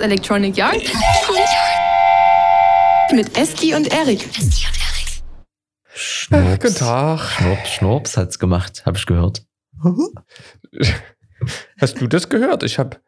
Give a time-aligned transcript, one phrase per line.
[0.00, 0.82] Electronic Yard
[3.12, 4.28] mit Eski und Erik.
[5.92, 7.20] Schnorps, Guten Tag.
[7.20, 9.44] Schnorps, Schnorps hat's gemacht, habe ich gehört.
[11.80, 12.62] Hast du das gehört?
[12.62, 12.98] Ich habe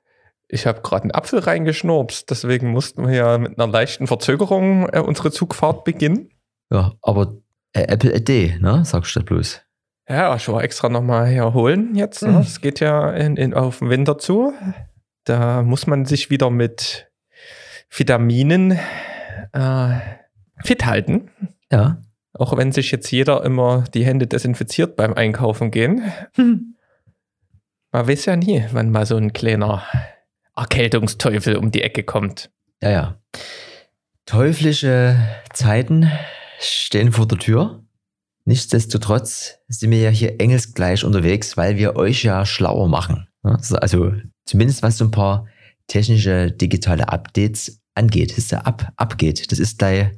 [0.48, 5.00] ich hab gerade einen Apfel reingeschnurpst, deswegen mussten wir ja mit einer leichten Verzögerung äh,
[5.00, 6.30] unsere Zugfahrt beginnen.
[6.70, 7.36] Ja, aber
[7.72, 8.84] äh, Apple a Day, ne?
[8.84, 9.62] Sagst du bloß.
[10.08, 12.22] Ja, ich war extra nochmal herholen jetzt.
[12.22, 12.32] Ne?
[12.32, 12.38] Mhm.
[12.38, 14.52] Es geht ja in, in, auf den Winter zu.
[15.24, 17.08] Da muss man sich wieder mit
[17.90, 18.78] Vitaminen
[19.52, 20.00] äh,
[20.64, 21.30] fit halten.
[21.70, 22.02] Ja.
[22.34, 26.12] Auch wenn sich jetzt jeder immer die Hände desinfiziert beim Einkaufen gehen.
[26.36, 29.84] Man weiß ja nie, wann mal so ein kleiner
[30.56, 32.50] Erkältungsteufel um die Ecke kommt.
[32.82, 33.20] Ja, ja.
[34.24, 35.16] Teuflische
[35.52, 36.10] Zeiten
[36.58, 37.84] stehen vor der Tür.
[38.44, 43.28] Nichtsdestotrotz sind wir ja hier engelsgleich unterwegs, weil wir euch ja schlauer machen.
[43.42, 45.46] Also zumindest was so ein paar
[45.86, 48.36] technische digitale Updates angeht.
[48.36, 49.52] Ist ja ab, abgeht.
[49.52, 50.10] Das ist da,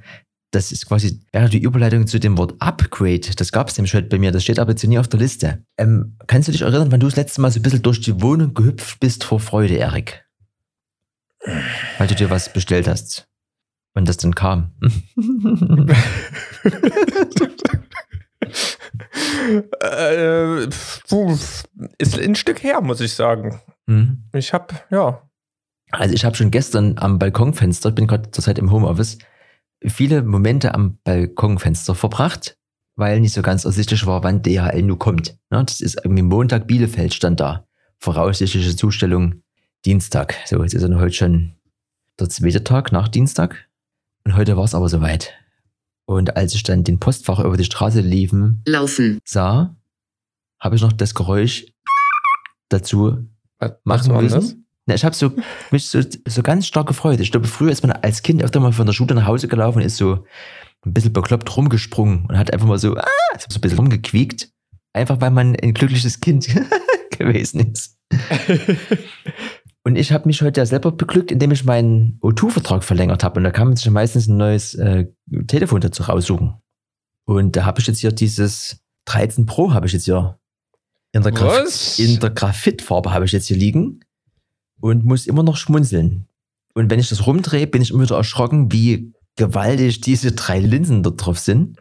[0.50, 3.34] das ist quasi ja, die Überleitung zu dem Wort Upgrade.
[3.36, 4.30] Das gab es nämlich heute bei mir.
[4.32, 5.64] Das steht aber jetzt nie auf der Liste.
[5.78, 8.20] Ähm, kannst du dich erinnern, wann du das letzte Mal so ein bisschen durch die
[8.22, 10.24] Wohnung gehüpft bist vor Freude, Erik?
[11.98, 13.26] Weil du dir was bestellt hast.
[13.94, 14.72] Und das dann kam.
[19.80, 20.66] äh,
[21.98, 23.60] ist ein Stück her, muss ich sagen.
[23.86, 24.24] Mhm.
[24.32, 25.22] Ich habe, ja,
[25.90, 29.18] Also ich habe schon gestern am Balkonfenster, bin gerade zurzeit im Homeoffice,
[29.86, 32.56] viele Momente am Balkonfenster verbracht,
[32.96, 35.36] weil nicht so ganz ersichtlich war, wann DHL nun kommt.
[35.50, 37.66] Ja, das ist irgendwie Montag Bielefeld stand da.
[37.98, 39.42] Voraussichtliche Zustellung
[39.84, 40.34] Dienstag.
[40.46, 41.54] So, jetzt ist noch heute schon
[42.18, 43.68] der zweite Tag nach Dienstag.
[44.24, 45.34] Und heute war es aber soweit.
[46.06, 49.20] Und als ich dann den Postfach über die Straße liefen Laufen.
[49.24, 49.76] sah,
[50.60, 51.66] habe ich noch das Geräusch
[52.68, 53.26] dazu
[53.84, 54.34] machen war müssen.
[54.34, 54.56] das?
[54.86, 55.32] Na, ich habe so,
[55.70, 57.20] mich so, so ganz stark gefreut.
[57.20, 59.78] Ich glaube, früher ist man als Kind öfter mal von der Schule nach Hause gelaufen
[59.78, 60.24] und ist so
[60.84, 63.06] ein bisschen bekloppt rumgesprungen und hat einfach mal so, ah,
[63.38, 64.50] so ein bisschen rumgequiekt.
[64.92, 66.48] Einfach weil man ein glückliches Kind
[67.18, 67.98] gewesen ist.
[69.86, 73.38] Und ich habe mich heute ja selber beglückt, indem ich meinen O2-Vertrag verlängert habe.
[73.38, 75.08] Und da kann man sich meistens ein neues äh,
[75.46, 76.54] Telefon dazu raussuchen.
[77.26, 80.38] Und da habe ich jetzt hier dieses 13 Pro habe ich jetzt hier
[81.14, 84.00] in der, Graf in der Graphitfarbe habe ich jetzt hier liegen
[84.80, 86.26] und muss immer noch schmunzeln.
[86.74, 91.04] Und wenn ich das rumdrehe, bin ich immer wieder erschrocken, wie gewaltig diese drei Linsen
[91.04, 91.78] da drauf sind.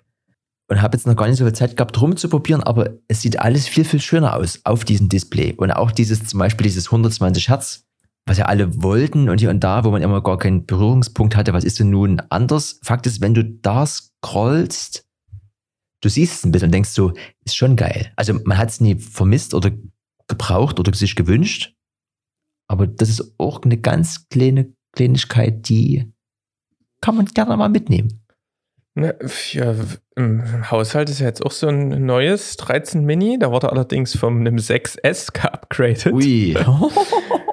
[0.70, 3.68] Und habe jetzt noch gar nicht so viel Zeit gehabt, rumzuprobieren, aber es sieht alles
[3.68, 5.54] viel, viel schöner aus auf diesem Display.
[5.54, 7.86] Und auch dieses, zum Beispiel dieses 120 Hertz,
[8.26, 11.54] was ja alle wollten und hier und da, wo man immer gar keinen Berührungspunkt hatte,
[11.54, 12.80] was ist denn nun anders?
[12.82, 15.06] Fakt ist, wenn du da scrollst,
[16.04, 17.14] du siehst es ein bisschen und denkst so,
[17.46, 18.12] ist schon geil.
[18.16, 19.72] Also man hat es nie vermisst oder
[20.28, 21.76] gebraucht oder sich gewünscht.
[22.68, 26.12] Aber das ist auch eine ganz kleine Kleinigkeit, die
[27.02, 28.24] kann man gerne mal mitnehmen.
[28.96, 29.18] Ne,
[29.52, 29.76] ja,
[30.16, 33.40] Im Haushalt ist ja jetzt auch so ein neues 13 Mini.
[33.40, 36.14] Da wurde allerdings von einem 6S geupgradet.
[36.14, 36.56] Ui.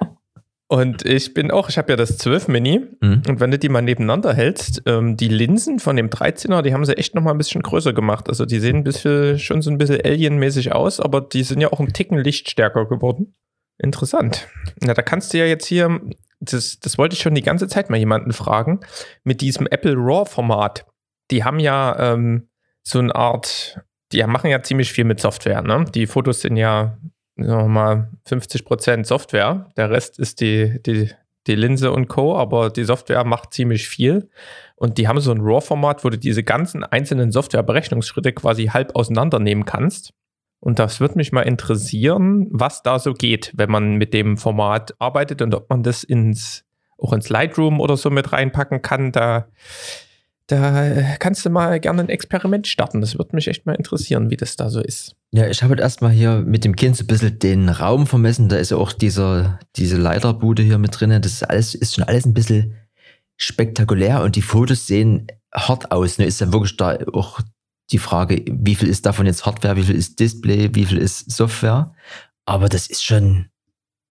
[0.70, 2.86] Und ich bin auch, ich habe ja das 12 Mini.
[3.02, 3.22] Hm.
[3.28, 6.84] Und wenn du die mal nebeneinander hältst, ähm, die Linsen von dem 13er, die haben
[6.84, 8.28] sie echt nochmal ein bisschen größer gemacht.
[8.28, 11.72] Also die sehen ein bisschen, schon so ein bisschen alienmäßig aus, aber die sind ja
[11.72, 13.34] auch einen Ticken lichtstärker geworden.
[13.78, 14.46] Interessant.
[14.80, 16.02] Na, da kannst du ja jetzt hier,
[16.38, 18.78] das, das wollte ich schon die ganze Zeit mal jemanden fragen,
[19.24, 20.86] mit diesem Apple RAW-Format.
[21.32, 22.48] Die haben ja ähm,
[22.84, 23.80] so eine Art,
[24.12, 25.62] die machen ja ziemlich viel mit Software.
[25.62, 25.84] Ne?
[25.92, 26.96] Die Fotos sind ja,
[27.44, 29.68] sagen wir mal, 50% Software.
[29.76, 31.10] Der Rest ist die, die,
[31.46, 34.28] die Linse und Co., aber die Software macht ziemlich viel.
[34.76, 39.64] Und die haben so ein RAW-Format, wo du diese ganzen einzelnen Software-Berechnungsschritte quasi halb auseinandernehmen
[39.64, 40.12] kannst.
[40.60, 44.94] Und das würde mich mal interessieren, was da so geht, wenn man mit dem Format
[44.98, 46.64] arbeitet und ob man das ins,
[46.98, 49.10] auch ins Lightroom oder so mit reinpacken kann.
[49.10, 49.48] Da,
[50.50, 53.00] da kannst du mal gerne ein Experiment starten.
[53.00, 55.14] Das würde mich echt mal interessieren, wie das da so ist.
[55.30, 58.48] Ja, ich habe jetzt erstmal hier mit dem Kind so ein bisschen den Raum vermessen.
[58.48, 61.10] Da ist ja auch dieser, diese Leiterbude hier mit drin.
[61.22, 62.74] Das ist alles, ist schon alles ein bisschen
[63.36, 66.18] spektakulär und die Fotos sehen hart aus.
[66.18, 66.24] Ne?
[66.24, 67.40] Ist ja wirklich da auch
[67.92, 71.30] die Frage, wie viel ist davon jetzt Hardware, wie viel ist Display, wie viel ist
[71.30, 71.94] Software.
[72.44, 73.46] Aber das ist schon,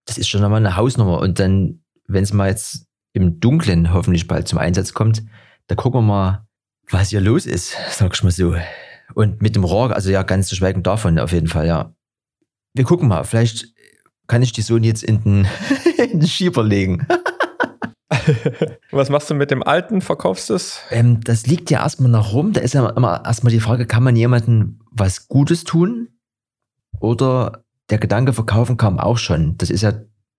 [0.05, 1.19] das ist schon nochmal eine Hausnummer.
[1.19, 5.23] Und dann, wenn es mal jetzt im Dunklen hoffentlich bald zum Einsatz kommt,
[5.69, 6.47] da gucken wir mal,
[6.89, 8.55] was hier los ist, sag ich mal so.
[9.13, 11.93] Und mit dem Rohr, also ja, ganz zu schweigen davon auf jeden Fall, ja.
[12.73, 13.67] Wir gucken mal, vielleicht
[14.27, 15.47] kann ich die Sohn jetzt in den,
[15.97, 17.07] in den Schieber legen.
[18.91, 20.01] Was machst du mit dem alten?
[20.01, 20.79] Verkaufst du es?
[20.89, 22.53] Ähm, das liegt ja erstmal noch rum.
[22.53, 26.09] Da ist ja immer erstmal die Frage, kann man jemandem was Gutes tun?
[26.99, 29.57] Oder der Gedanke verkaufen kam auch schon.
[29.57, 29.93] Das ist ja,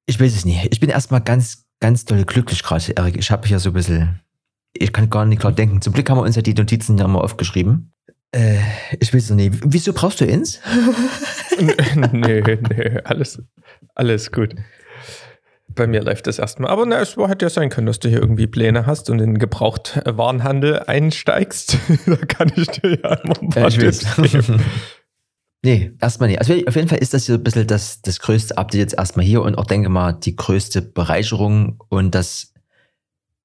[0.07, 0.73] ich weiß es nicht.
[0.73, 3.17] Ich bin erstmal ganz ganz doll glücklich gerade, Erik.
[3.17, 4.21] Ich habe hier so ein bisschen,
[4.73, 5.81] ich kann gar nicht klar denken.
[5.83, 7.93] Zum Glück haben wir uns ja die Notizen ja mal aufgeschrieben.
[8.33, 8.59] Äh,
[9.01, 9.59] ich will es noch nicht.
[9.65, 10.61] Wieso brauchst du ins?
[12.13, 13.43] nö, nö, alles,
[13.95, 14.55] alles gut.
[15.69, 16.71] Bei mir läuft das erstmal.
[16.71, 19.35] Aber na, es hätte ja sein können, dass du hier irgendwie Pläne hast und in
[19.35, 21.79] den Gebrauchtwarenhandel einsteigst.
[22.07, 24.63] da kann ich dir ja immer ein paar Tipps geben.
[25.63, 26.41] nee, erstmal nicht.
[26.41, 29.25] Also auf jeden Fall ist das hier ein bisschen das, das größte Update jetzt erstmal
[29.25, 32.53] hier und auch denke mal die größte Bereicherung und das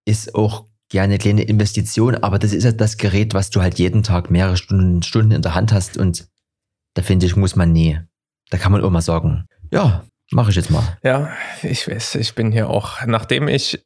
[0.06, 3.80] ist auch gerne eine kleine Investition, aber das ist ja das Gerät, was du halt
[3.80, 6.28] jeden Tag mehrere Stunden, Stunden in der Hand hast und
[6.94, 8.00] da finde ich, muss man nie.
[8.50, 10.98] Da kann man auch mal sagen, ja, mache ich jetzt mal.
[11.04, 11.30] Ja,
[11.62, 13.86] ich weiß, ich bin hier auch, nachdem ich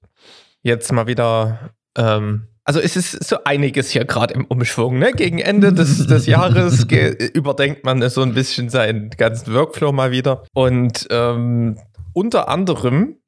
[0.61, 5.11] jetzt mal wieder, ähm, also es ist so einiges hier gerade im Umschwung, ne?
[5.13, 6.85] Gegen Ende des, des Jahres
[7.33, 10.43] überdenkt man so ein bisschen seinen ganzen Workflow mal wieder.
[10.53, 11.79] Und ähm,
[12.13, 13.18] unter anderem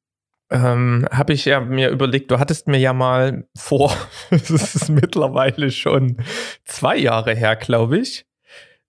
[0.52, 3.96] ähm, habe ich ja mir überlegt, du hattest mir ja mal vor,
[4.30, 6.18] es ist mittlerweile schon
[6.66, 8.26] zwei Jahre her, glaube ich,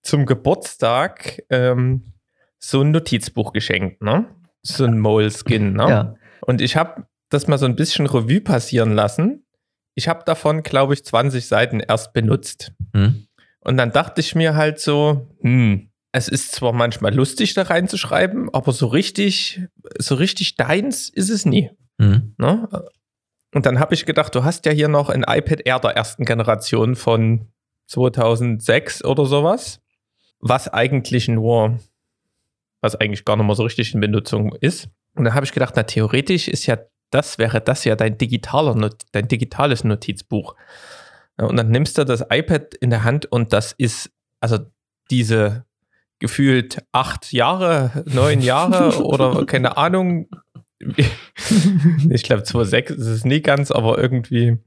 [0.01, 2.13] zum Geburtstag ähm,
[2.59, 4.25] so ein Notizbuch geschenkt, ne?
[4.61, 5.89] So ein Moleskin, ne?
[5.89, 6.15] Ja.
[6.41, 9.45] Und ich habe das mal so ein bisschen Revue passieren lassen.
[9.95, 12.73] Ich habe davon, glaube ich, 20 Seiten erst benutzt.
[12.93, 13.27] Hm?
[13.61, 18.53] Und dann dachte ich mir halt so, hm, es ist zwar manchmal lustig, da reinzuschreiben,
[18.53, 19.61] aber so richtig,
[19.97, 21.71] so richtig deins ist es nie.
[21.99, 22.35] Hm?
[22.37, 22.69] Ne?
[23.53, 26.23] Und dann habe ich gedacht, du hast ja hier noch ein iPad Air der ersten
[26.23, 27.47] Generation von
[27.87, 29.81] 2006 oder sowas,
[30.39, 31.79] was eigentlich nur,
[32.81, 34.89] was eigentlich gar nicht mal so richtig in Benutzung ist.
[35.15, 36.77] Und dann habe ich gedacht, na theoretisch ist ja
[37.09, 40.55] das, wäre das ja dein digitaler, dein digitales Notizbuch.
[41.37, 44.59] Und dann nimmst du das iPad in der Hand und das ist, also
[45.09, 45.65] diese
[46.23, 50.29] gefühlt acht Jahre, neun Jahre oder keine Ahnung.
[52.09, 54.57] Ich glaube, 2,6 ist es nie ganz, aber irgendwie,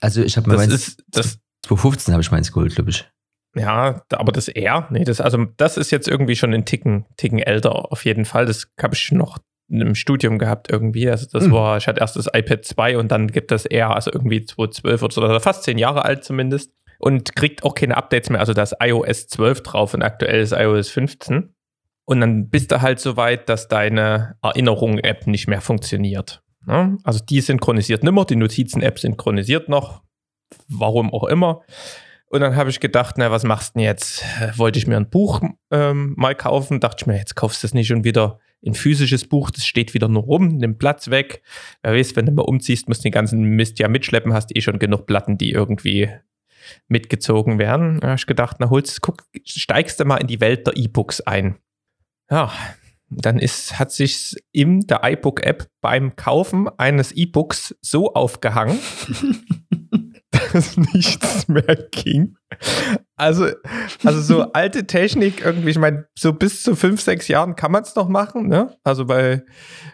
[0.00, 3.08] Also ich habe mir das meins, ist, das, 2015 habe ich meins geholt, glaube ich.
[3.56, 7.38] ja, aber das R, nee, das, also das ist jetzt irgendwie schon ein Ticken, Ticken
[7.38, 8.46] älter, auf jeden Fall.
[8.46, 11.10] Das habe ich noch im Studium gehabt irgendwie.
[11.10, 11.52] Also das Hm.
[11.52, 15.02] war, ich hatte erst das iPad 2 und dann gibt das R, also irgendwie 2012
[15.02, 16.72] oder so, oder fast zehn Jahre alt zumindest.
[16.98, 18.40] Und kriegt auch keine Updates mehr.
[18.40, 21.54] Also da ist iOS 12 drauf und aktuell ist iOS 15.
[22.04, 26.42] Und dann bist du halt so weit, dass deine Erinnerung-App nicht mehr funktioniert.
[26.64, 26.96] Ne?
[27.04, 30.02] Also die synchronisiert nimmer, die Notizen-App synchronisiert noch,
[30.68, 31.62] warum auch immer.
[32.28, 34.24] Und dann habe ich gedacht, na, was machst du denn jetzt?
[34.56, 35.40] Wollte ich mir ein Buch
[35.70, 39.28] ähm, mal kaufen, dachte ich mir, jetzt kaufst du das nicht schon wieder ein physisches
[39.28, 41.42] Buch, das steht wieder nur rum, nimmt Platz weg.
[41.82, 44.60] Wer weiß, wenn du mal umziehst, musst du den ganzen Mist ja mitschleppen, hast eh
[44.60, 46.10] schon genug Platten, die irgendwie
[46.88, 48.00] mitgezogen werden.
[48.00, 51.20] Da habe ich gedacht, na holst, guck, steigst du mal in die Welt der E-Books
[51.22, 51.58] ein.
[52.30, 52.52] Ja,
[53.08, 58.78] dann ist, hat sich in der iBook-App beim Kaufen eines E-Books so aufgehangen,
[60.30, 62.36] dass nichts mehr ging.
[63.16, 63.48] Also,
[64.04, 67.82] also so alte Technik irgendwie, ich meine, so bis zu fünf, sechs Jahren kann man
[67.82, 68.48] es noch machen.
[68.48, 68.76] Ne?
[68.82, 69.44] Also bei,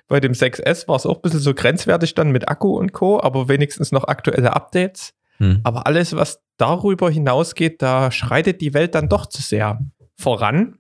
[0.09, 3.21] bei dem 6S war es auch ein bisschen so grenzwertig dann mit Akku und Co.,
[3.21, 5.15] aber wenigstens noch aktuelle Updates.
[5.39, 5.61] Hm.
[5.63, 9.81] Aber alles, was darüber hinausgeht, da schreitet die Welt dann doch zu sehr
[10.17, 10.79] voran.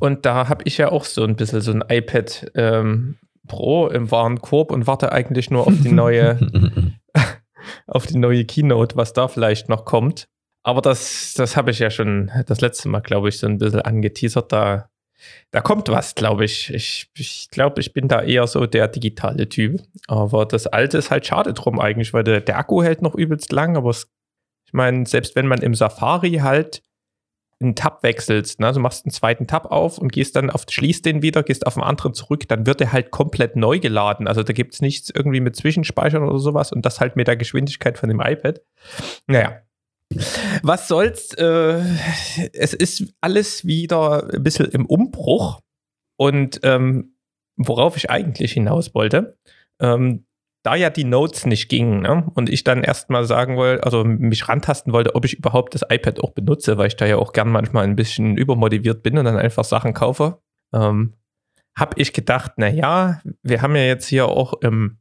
[0.00, 4.10] Und da habe ich ja auch so ein bisschen so ein iPad ähm, Pro im
[4.10, 6.38] Warenkorb und warte eigentlich nur auf die neue,
[7.86, 10.26] auf die neue Keynote, was da vielleicht noch kommt.
[10.64, 13.82] Aber das, das habe ich ja schon das letzte Mal, glaube ich, so ein bisschen
[13.82, 14.50] angeteasert.
[14.50, 14.88] Da,
[15.50, 16.72] da kommt was, glaube ich.
[16.72, 19.80] Ich, ich glaube, ich bin da eher so der digitale Typ.
[20.06, 23.52] Aber das alte ist halt schade drum eigentlich, weil der, der Akku hält noch übelst
[23.52, 23.76] lang.
[23.76, 24.10] Aber es,
[24.66, 26.82] ich meine, selbst wenn man im Safari halt
[27.58, 28.70] einen Tab wechselst, ne?
[28.72, 31.76] du machst einen zweiten Tab auf und gehst dann auf, schließt den wieder, gehst auf
[31.76, 34.28] einen anderen zurück, dann wird er halt komplett neu geladen.
[34.28, 37.36] Also da gibt es nichts irgendwie mit Zwischenspeichern oder sowas und das halt mit der
[37.36, 38.60] Geschwindigkeit von dem iPad.
[39.26, 39.62] Naja.
[40.62, 41.34] Was soll's?
[41.34, 41.82] Äh,
[42.52, 45.60] es ist alles wieder ein bisschen im Umbruch.
[46.18, 47.16] Und ähm,
[47.56, 49.38] worauf ich eigentlich hinaus wollte,
[49.80, 50.26] ähm,
[50.62, 52.28] da ja die Notes nicht gingen ne?
[52.34, 56.20] und ich dann erstmal sagen wollte, also mich rantasten wollte, ob ich überhaupt das iPad
[56.20, 59.36] auch benutze, weil ich da ja auch gern manchmal ein bisschen übermotiviert bin und dann
[59.36, 60.40] einfach Sachen kaufe,
[60.74, 61.14] ähm,
[61.78, 64.98] habe ich gedacht, na ja, wir haben ja jetzt hier auch im,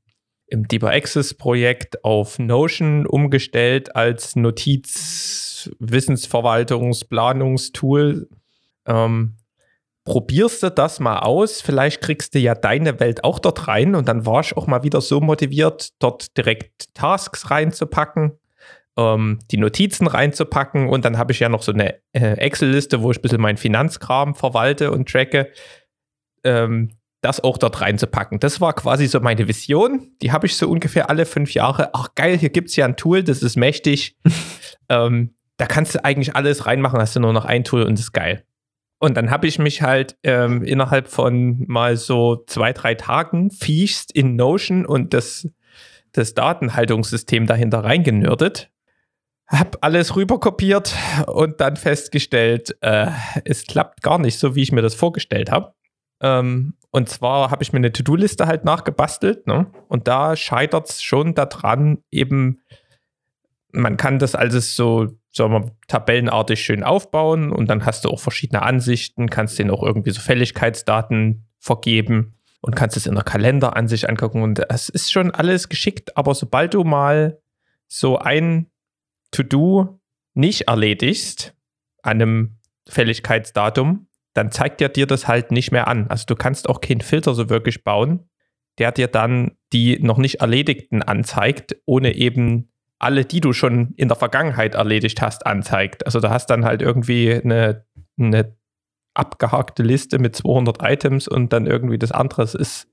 [0.47, 8.27] im Deeper Access Projekt auf Notion umgestellt als Notiz, Wissensverwaltungsplanungstool.
[8.85, 9.37] Ähm,
[10.05, 14.07] probierst du das mal aus, vielleicht kriegst du ja deine Welt auch dort rein und
[14.07, 18.33] dann war ich auch mal wieder so motiviert, dort direkt Tasks reinzupacken,
[18.97, 23.09] ähm, die Notizen reinzupacken und dann habe ich ja noch so eine äh, Excel-Liste, wo
[23.09, 25.49] ich ein bisschen meinen Finanzkram verwalte und tracke.
[26.43, 26.91] Ähm,
[27.25, 28.39] das auch dort reinzupacken.
[28.39, 30.11] Das war quasi so meine Vision.
[30.21, 31.89] Die habe ich so ungefähr alle fünf Jahre.
[31.93, 34.15] Ach geil, hier gibt es ja ein Tool, das ist mächtig.
[34.89, 38.05] ähm, da kannst du eigentlich alles reinmachen, hast du nur noch ein Tool und das
[38.05, 38.45] ist geil.
[38.99, 44.11] Und dann habe ich mich halt ähm, innerhalb von mal so zwei, drei Tagen fiechst
[44.11, 45.49] in Notion und das,
[46.11, 48.69] das Datenhaltungssystem dahinter reingenördet.
[49.47, 50.95] Hab alles rüberkopiert
[51.27, 53.07] und dann festgestellt, äh,
[53.45, 55.73] es klappt gar nicht so, wie ich mir das vorgestellt habe.
[56.21, 59.47] Ähm, und zwar habe ich mir eine To-Do-Liste halt nachgebastelt.
[59.47, 59.67] Ne?
[59.89, 62.61] Und da scheitert es schon daran, eben,
[63.73, 68.21] man kann das alles so sagen wir, tabellenartig schön aufbauen und dann hast du auch
[68.21, 74.07] verschiedene Ansichten, kannst denen auch irgendwie so Fälligkeitsdaten vergeben und kannst es in der Kalenderansicht
[74.07, 77.41] angucken und es ist schon alles geschickt, aber sobald du mal
[77.89, 78.67] so ein
[79.31, 79.99] To-Do
[80.33, 81.53] nicht erledigst
[82.03, 86.07] an einem Fälligkeitsdatum, dann zeigt er dir das halt nicht mehr an.
[86.09, 88.29] Also du kannst auch keinen Filter so wirklich bauen,
[88.77, 94.09] der dir dann die noch nicht erledigten anzeigt, ohne eben alle, die du schon in
[94.09, 96.05] der Vergangenheit erledigt hast, anzeigt.
[96.05, 97.85] Also du hast dann halt irgendwie eine,
[98.19, 98.55] eine
[99.13, 102.87] abgehakte Liste mit 200 Items und dann irgendwie das andere ist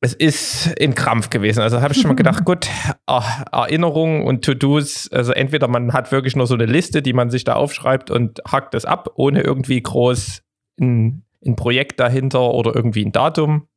[0.00, 1.60] es ist in Krampf gewesen.
[1.60, 2.68] Also habe ich schon mal gedacht, gut,
[3.06, 7.44] Erinnerungen und To-Dos, also entweder man hat wirklich nur so eine Liste, die man sich
[7.44, 10.42] da aufschreibt und hakt es ab, ohne irgendwie groß
[10.80, 13.68] ein, ein Projekt dahinter oder irgendwie ein Datum.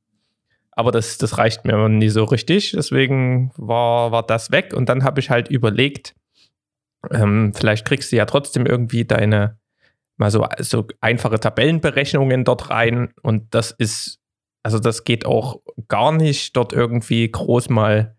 [0.71, 2.71] Aber das, das reicht mir nie so richtig.
[2.71, 4.73] Deswegen war, war das weg.
[4.73, 6.15] Und dann habe ich halt überlegt,
[7.11, 9.57] ähm, vielleicht kriegst du ja trotzdem irgendwie deine
[10.17, 13.13] mal so, so einfache Tabellenberechnungen dort rein.
[13.21, 14.19] Und das ist,
[14.63, 18.15] also das geht auch gar nicht, dort irgendwie groß mal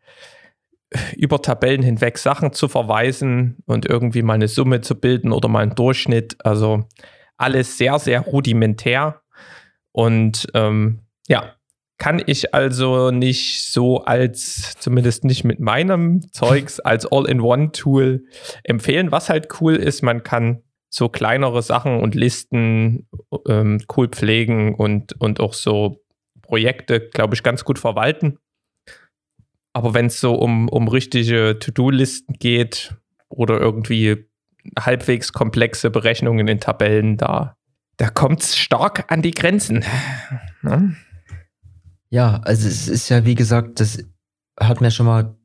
[1.17, 5.63] über Tabellen hinweg Sachen zu verweisen und irgendwie mal eine Summe zu bilden oder mal
[5.63, 6.37] einen Durchschnitt.
[6.45, 6.85] Also
[7.37, 9.23] alles sehr, sehr rudimentär.
[9.93, 11.55] Und ähm, ja,
[11.99, 18.25] kann ich also nicht so als, zumindest nicht mit meinem Zeugs, als All-in-One-Tool
[18.63, 19.13] empfehlen.
[19.13, 23.09] Was halt cool ist, man kann so kleinere Sachen und Listen
[23.49, 26.04] ähm, cool pflegen und, und auch so
[26.45, 28.39] Projekte, glaube ich, ganz gut verwalten.
[29.73, 32.95] Aber wenn es so um, um richtige To-Do-Listen geht
[33.29, 34.29] oder irgendwie
[34.79, 37.57] halbwegs komplexe Berechnungen in Tabellen, da,
[37.97, 39.85] da kommt es stark an die Grenzen.
[40.63, 40.97] Ne?
[42.11, 44.05] Ja, also es ist ja, wie gesagt, das
[44.59, 45.37] hat mir schon mal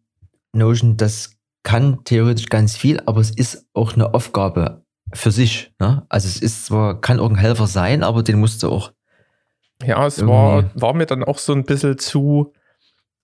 [0.53, 5.73] Notion, das kann theoretisch ganz viel, aber es ist auch eine Aufgabe für sich.
[5.79, 6.05] Ne?
[6.09, 8.93] Also es ist zwar, kann irgendein Helfer sein, aber den musst du auch.
[9.83, 12.53] Ja, es war, war mir dann auch so ein bisschen zu,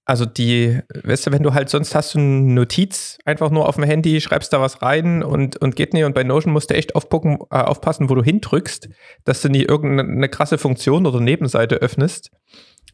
[0.05, 3.75] also die, weißt du, wenn du halt sonst hast du eine Notiz einfach nur auf
[3.75, 6.05] dem Handy, schreibst da was rein und, und geht nicht.
[6.05, 8.89] Und bei Notion musst du echt aufgucken, äh, aufpassen, wo du hindrückst,
[9.25, 12.31] dass du nie irgendeine krasse Funktion oder Nebenseite öffnest.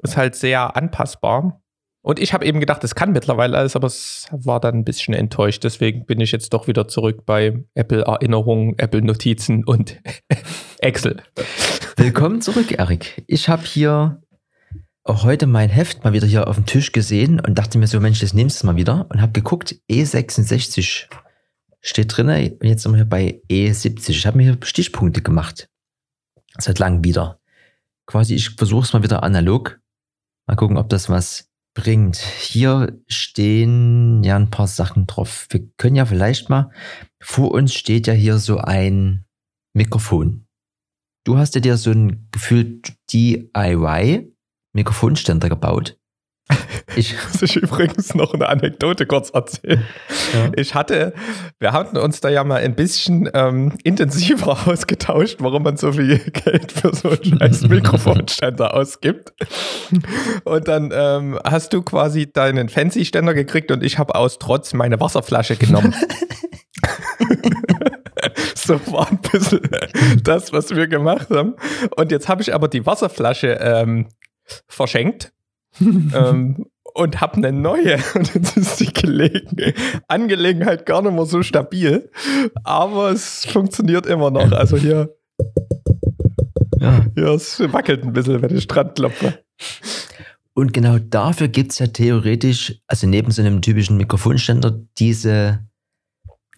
[0.02, 1.61] Ist halt sehr anpassbar.
[2.04, 5.14] Und ich habe eben gedacht, es kann mittlerweile alles, aber es war dann ein bisschen
[5.14, 5.64] enttäuscht.
[5.64, 10.02] Deswegen bin ich jetzt doch wieder zurück bei Apple Erinnerungen, Apple Notizen und
[10.80, 11.22] Excel.
[11.98, 13.24] Willkommen zurück, Erik.
[13.28, 14.22] Ich habe hier
[15.04, 18.00] auch heute mein Heft mal wieder hier auf dem Tisch gesehen und dachte mir so,
[18.00, 21.08] Mensch, das nimmst du mal wieder und habe geguckt, E66
[21.82, 24.10] steht drin und jetzt sind wir hier bei E70.
[24.10, 25.70] Ich habe mir hier Stichpunkte gemacht.
[26.58, 27.40] Seit langem wieder.
[28.08, 29.82] Quasi, ich versuche es mal wieder analog
[30.48, 32.18] Mal gucken, ob das was bringt.
[32.18, 35.48] Hier stehen ja ein paar Sachen drauf.
[35.50, 36.72] Wir können ja vielleicht mal,
[37.22, 39.26] vor uns steht ja hier so ein
[39.74, 40.48] Mikrofon.
[41.24, 44.34] Du hast ja dir so ein gefühlt DIY
[44.74, 45.98] Mikrofonständer gebaut.
[46.96, 49.86] Ich muss ich übrigens noch eine Anekdote kurz erzählen.
[50.34, 50.52] Ja.
[50.56, 51.14] Ich hatte,
[51.60, 56.20] wir hatten uns da ja mal ein bisschen ähm, intensiver ausgetauscht, warum man so viel
[56.34, 59.34] Geld für so einen scheiß Mikrofonständer ausgibt.
[60.44, 65.00] Und dann ähm, hast du quasi deinen Fancy-Ständer gekriegt und ich habe aus Trotz meine
[65.00, 65.96] Wasserflasche genommen.
[68.56, 69.62] so war ein bisschen
[70.24, 71.56] das, was wir gemacht haben.
[71.96, 74.08] Und jetzt habe ich aber die Wasserflasche ähm,
[74.68, 75.32] verschenkt
[75.80, 77.98] ähm, und habe eine neue.
[78.16, 79.74] Und jetzt ist die Gelegen
[80.08, 82.10] Angelegenheit gar nicht mehr so stabil.
[82.64, 84.52] Aber es funktioniert immer noch.
[84.52, 85.16] Also hier.
[86.80, 87.06] Ja.
[87.16, 89.40] ja, es wackelt ein bisschen, wenn ich dran klopfe.
[90.54, 95.60] Und genau dafür gibt es ja theoretisch, also neben so einem typischen Mikrofonständer, diese,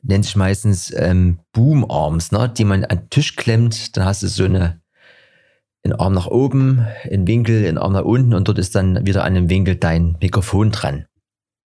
[0.01, 3.96] nennt sich meistens ähm, Boom-Arms, ne, die man an den Tisch klemmt.
[3.96, 4.82] Dann hast du so eine
[5.83, 9.23] in Arm nach oben, in Winkel, in Arm nach unten und dort ist dann wieder
[9.23, 11.05] an dem Winkel dein Mikrofon dran.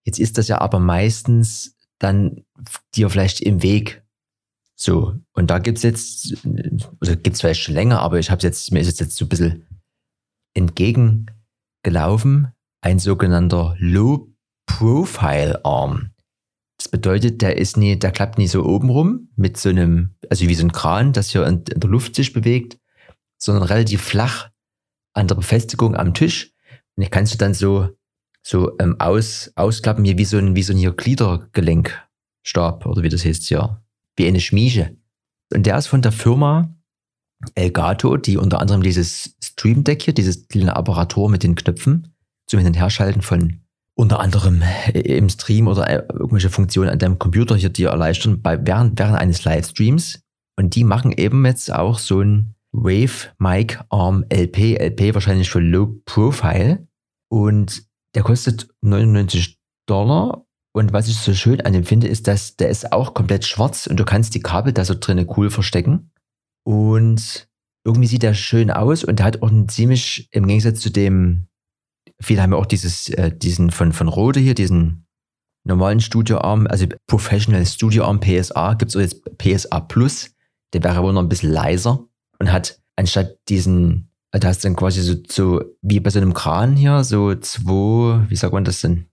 [0.05, 2.45] Jetzt ist das ja aber meistens dann
[2.95, 4.03] dir vielleicht im Weg.
[4.75, 6.37] So, und da gibt's jetzt,
[7.01, 9.29] also gibt's vielleicht schon länger, aber ich habe jetzt, mir ist es jetzt so ein
[9.29, 9.67] bisschen
[10.55, 14.33] entgegengelaufen ein sogenannter Low
[14.67, 16.11] Profile Arm.
[16.79, 20.47] Das bedeutet, der ist nie, der klappt nie so oben rum mit so einem, also
[20.47, 22.79] wie so ein Kran, das hier in, in der Luft sich bewegt,
[23.39, 24.51] sondern relativ flach
[25.15, 26.53] an der Befestigung am Tisch.
[26.97, 27.89] Und den kannst du dann so,
[28.43, 33.09] so ähm, aus, ausklappen, hier wie so ein, wie so ein hier Gliedergelenkstab oder wie
[33.09, 33.83] das heißt hier,
[34.17, 34.97] wie eine Schmiege.
[35.53, 36.75] Und der ist von der Firma
[37.55, 42.15] Elgato, die unter anderem dieses Stream Deck hier, dieses kleine Apparatur mit den Knöpfen
[42.47, 43.61] zum Hin- und Herschalten von
[43.95, 48.43] unter anderem äh, im Stream oder äh, irgendwelche Funktionen an deinem Computer hier dir erleichtern
[48.43, 50.21] bei, während, während eines Livestreams.
[50.57, 55.61] Und die machen eben jetzt auch so ein Wave Mic Arm LP, LP wahrscheinlich für
[55.61, 56.87] Low Profile.
[57.31, 57.85] Und
[58.15, 60.45] der kostet 99 Dollar.
[60.73, 63.87] Und was ich so schön an dem finde, ist, dass der ist auch komplett schwarz
[63.87, 66.13] und du kannst die Kabel da so drinnen cool verstecken.
[66.65, 67.49] Und
[67.85, 71.49] irgendwie sieht der schön aus und der hat auch einen ziemlich, im Gegensatz zu dem,
[72.21, 75.07] viele haben ja auch dieses, äh, diesen von, von Rode hier, diesen
[75.65, 80.35] normalen Studioarm, also Professional Studioarm PSA, gibt es auch jetzt PSA Plus,
[80.75, 82.07] der wäre wohl noch ein bisschen leiser
[82.39, 86.35] und hat anstatt diesen, da hast du dann quasi so, so wie bei so einem
[86.35, 89.07] Kran hier, so zwei, wie sagt man das denn,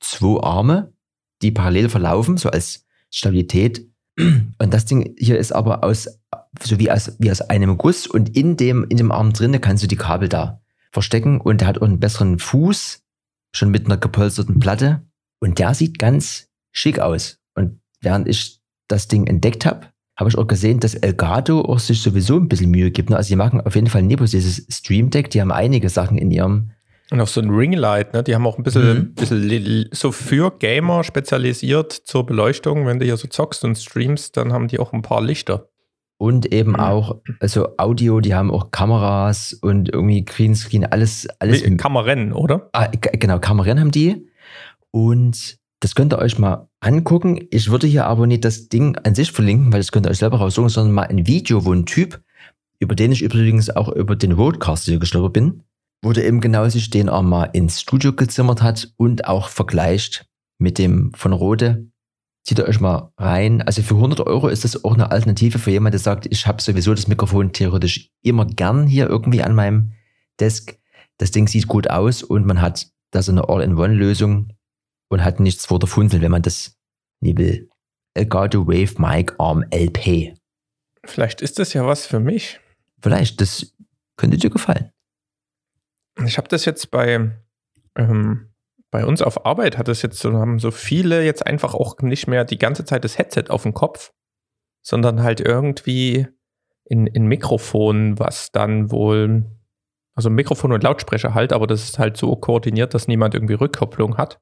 [0.00, 0.92] zwei Arme,
[1.42, 3.86] die parallel verlaufen, so als Stabilität.
[4.18, 6.08] Und das Ding hier ist aber aus,
[6.62, 9.82] so wie aus, wie aus einem Guss und in dem, in dem Arm drinne kannst
[9.82, 10.60] du die Kabel da
[10.92, 13.02] verstecken und der hat auch einen besseren Fuß,
[13.54, 15.02] schon mit einer gepolsterten Platte
[15.40, 17.38] und der sieht ganz schick aus.
[17.54, 19.86] Und während ich das Ding entdeckt habe,
[20.20, 23.10] habe ich auch gesehen, dass Elgato auch sich sowieso ein bisschen Mühe gibt.
[23.10, 23.16] ne?
[23.16, 26.30] Also die machen auf jeden Fall neben dieses Stream Deck, die haben einige Sachen in
[26.30, 26.70] ihrem
[27.10, 28.22] Und auch so ein Ringlight, ne?
[28.22, 29.14] Die haben auch ein bisschen, Mhm.
[29.14, 32.86] bisschen so für Gamer spezialisiert zur Beleuchtung.
[32.86, 35.66] Wenn du hier so zockst und streamst, dann haben die auch ein paar Lichter.
[36.22, 36.80] und eben Mhm.
[36.80, 42.68] auch also Audio, die haben auch Kameras und irgendwie Greenscreen, alles alles rennen, oder?
[42.74, 44.26] Ah, genau, Kameran haben die.
[44.90, 47.40] Und das könnt ihr euch mal angucken.
[47.50, 50.18] Ich würde hier aber nicht das Ding an sich verlinken, weil das könnt ihr euch
[50.18, 52.22] selber raussuchen, sondern mal ein Video, wo ein Typ,
[52.78, 55.62] über den ich übrigens auch über den Roadcast hier gestolpert bin,
[56.02, 60.26] wo der eben genau sich den auch mal ins Studio gezimmert hat und auch vergleicht
[60.58, 61.86] mit dem von Rode.
[62.44, 63.62] Zieht ihr euch mal rein.
[63.62, 66.62] Also für 100 Euro ist das auch eine Alternative für jemanden, der sagt, ich habe
[66.62, 69.92] sowieso das Mikrofon theoretisch immer gern hier irgendwie an meinem
[70.38, 70.78] Desk.
[71.18, 74.52] Das Ding sieht gut aus und man hat da so eine All-in-One-Lösung
[75.10, 76.78] und hat nichts vor der Funzel, wenn man das
[77.20, 77.68] nie will.
[78.14, 80.34] Elgato Wave Mic Arm LP.
[81.04, 82.60] Vielleicht ist das ja was für mich.
[83.02, 83.74] Vielleicht, das
[84.16, 84.92] könnte dir gefallen.
[86.24, 87.32] Ich habe das jetzt bei,
[87.96, 88.52] ähm,
[88.90, 92.26] bei uns auf Arbeit hat das jetzt so, haben so viele jetzt einfach auch nicht
[92.26, 94.12] mehr die ganze Zeit das Headset auf dem Kopf,
[94.82, 96.26] sondern halt irgendwie
[96.84, 99.46] in, in Mikrofon, was dann wohl,
[100.14, 104.18] also Mikrofon und Lautsprecher halt, aber das ist halt so koordiniert, dass niemand irgendwie Rückkopplung
[104.18, 104.40] hat.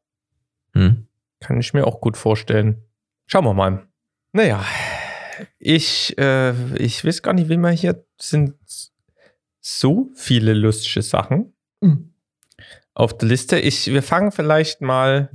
[0.74, 1.06] Hm.
[1.40, 2.82] Kann ich mir auch gut vorstellen.
[3.26, 3.86] Schauen wir mal.
[4.32, 4.64] Naja,
[5.58, 8.54] ich, äh, ich weiß gar nicht, wie man hier sind
[9.60, 12.12] so viele lustige Sachen Mhm.
[12.94, 13.58] auf der Liste.
[13.60, 15.30] Ich, wir fangen vielleicht mal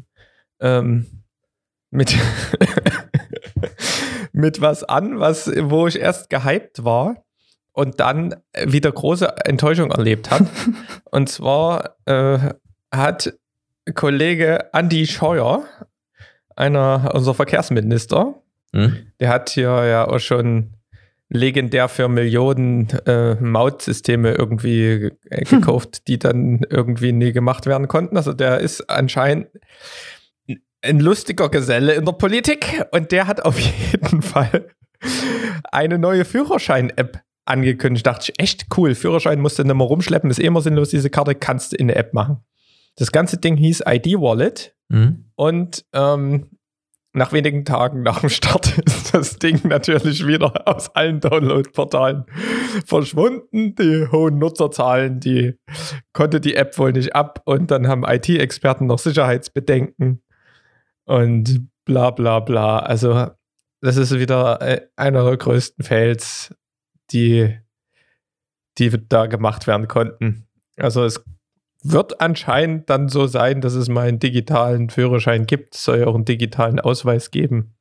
[0.59, 1.23] ähm,
[1.89, 2.13] mit,
[4.33, 7.23] mit was an, was, wo ich erst gehypt war
[7.71, 10.47] und dann wieder große Enttäuschung erlebt habe.
[11.11, 12.53] und zwar äh,
[12.93, 13.33] hat
[13.93, 15.63] Kollege Andy Scheuer,
[16.55, 18.35] einer unser Verkehrsminister,
[18.73, 18.97] Hm?
[19.19, 20.73] der hat hier ja auch schon
[21.29, 28.17] legendär für Millionen äh, Mautsysteme irgendwie äh, gekauft, die dann irgendwie nie gemacht werden konnten.
[28.17, 29.47] Also der ist anscheinend
[30.81, 33.59] ein lustiger Geselle in der Politik und der hat auf
[33.91, 34.69] jeden Fall
[35.71, 38.05] eine neue Führerschein-App angekündigt.
[38.05, 38.95] Dachte ich, echt cool.
[38.95, 40.89] Führerschein musst du nicht mehr rumschleppen, ist eh immer sinnlos.
[40.89, 42.37] Diese Karte kannst du in der App machen.
[42.95, 45.25] Das ganze Ding hieß ID Wallet Hm?
[45.35, 46.51] und ähm,
[47.13, 52.25] nach wenigen Tagen nach dem Start ist das Ding natürlich wieder aus allen Download-Portalen
[52.85, 53.75] verschwunden.
[53.75, 55.55] Die hohen Nutzerzahlen, die
[56.11, 60.23] konnte die App wohl nicht ab und dann haben IT-Experten noch Sicherheitsbedenken
[61.05, 62.79] und bla bla bla.
[62.79, 63.29] Also
[63.81, 66.55] das ist wieder äh, einer der größten Fails,
[67.11, 67.57] die,
[68.77, 70.47] die da gemacht werden konnten.
[70.77, 71.23] Also es
[71.83, 75.75] wird anscheinend dann so sein, dass es mal einen digitalen Führerschein gibt.
[75.75, 77.75] Es soll ja auch einen digitalen Ausweis geben.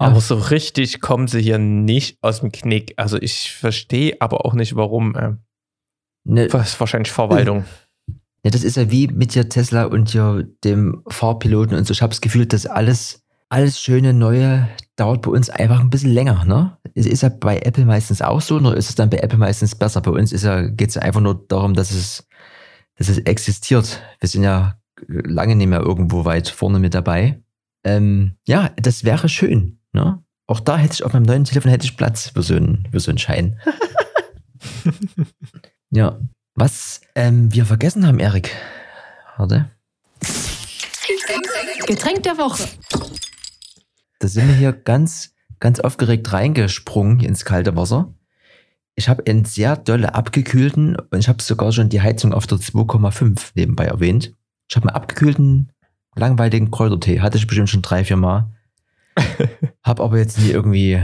[0.00, 0.06] Ja.
[0.06, 2.94] Aber so richtig kommen sie hier nicht aus dem Knick.
[2.96, 5.14] Also ich verstehe aber auch nicht, warum.
[5.16, 5.32] Äh,
[6.22, 7.64] Ne, was wahrscheinlich Verwaltung.
[8.44, 11.92] ne, das ist ja wie mit dir Tesla und hier dem Fahrpiloten und so.
[11.92, 16.12] Ich habe das Gefühl, dass alles alles schöne Neue dauert bei uns einfach ein bisschen
[16.12, 16.78] länger, ne?
[16.94, 19.74] Ist, ist ja bei Apple meistens auch so, oder ist es dann bei Apple meistens
[19.74, 20.00] besser?
[20.00, 22.28] Bei uns ist ja, geht es ja einfach nur darum, dass es,
[23.00, 24.02] dass es existiert.
[24.20, 27.42] Wir sind ja lange nicht mehr irgendwo weit vorne mit dabei.
[27.82, 30.22] Ähm, ja, das wäre schön, ne?
[30.46, 33.00] Auch da hätte ich auf meinem neuen Telefon hätte ich Platz für so einen, für
[33.00, 33.58] so einen Schein.
[35.90, 36.20] ja.
[36.54, 38.54] Was ähm, wir vergessen haben, Erik.
[39.38, 39.70] Warte.
[41.86, 42.68] Getränk der Woche.
[44.18, 48.12] Da sind wir hier ganz, ganz aufgeregt reingesprungen ins kalte Wasser.
[48.96, 52.58] Ich habe einen sehr dolle abgekühlten und ich habe sogar schon die Heizung auf der
[52.58, 54.34] 2,5 nebenbei erwähnt.
[54.68, 55.72] Ich habe einen abgekühlten,
[56.14, 57.20] langweiligen Kräutertee.
[57.20, 58.50] Hatte ich bestimmt schon drei, vier Mal.
[59.82, 61.00] hab aber jetzt nie irgendwie,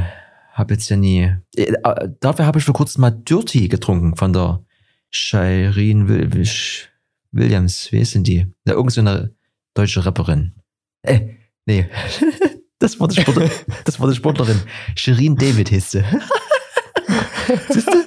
[0.53, 1.35] hab jetzt ja nie.
[1.57, 1.73] Äh,
[2.21, 4.65] dafür habe ich vor kurzem mal Dirty getrunken von der
[5.11, 6.09] Shireen
[7.33, 7.89] Williams.
[7.91, 8.47] Wie ist denn die?
[8.67, 9.35] Ja, irgend so eine
[9.75, 10.55] deutsche Rapperin.
[11.03, 11.89] Äh, nee.
[12.79, 13.49] Das war die, Sportler,
[13.87, 14.61] das war die Sportlerin.
[14.97, 16.05] Shirin David hieß sie.
[17.71, 18.05] Siehst du?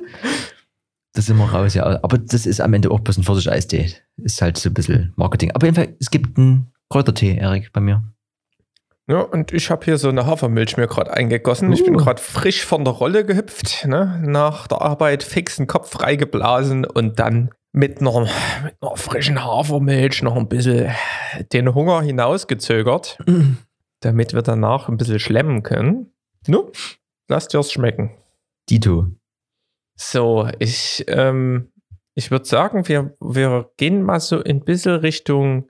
[1.13, 1.85] Das sind wir raus, ja.
[2.03, 3.93] Aber das ist am Ende auch ein Pfirsich-Eistee.
[4.17, 5.51] Ist halt so ein bisschen Marketing.
[5.51, 8.03] Aber jedenfalls, es gibt einen Kräutertee, Erik, bei mir.
[9.07, 11.69] Ja, und ich habe hier so eine Hafermilch mir gerade eingegossen.
[11.69, 11.73] Uh.
[11.73, 11.97] Ich bin uh.
[11.97, 14.21] gerade frisch von der Rolle gehüpft, ne?
[14.23, 18.27] nach der Arbeit fixen Kopf freigeblasen und dann mit einer,
[18.63, 20.91] mit einer frischen Hafermilch noch ein bisschen
[21.51, 23.17] den Hunger hinausgezögert.
[23.25, 23.53] Mm
[23.99, 26.11] damit wir danach ein bisschen schlemmen können.
[26.47, 26.71] Nu,
[27.27, 28.11] lasst dir's schmecken.
[28.69, 29.07] Dito.
[30.01, 31.73] So, ich, ähm,
[32.15, 35.69] ich würde sagen, wir, wir gehen mal so ein bisschen Richtung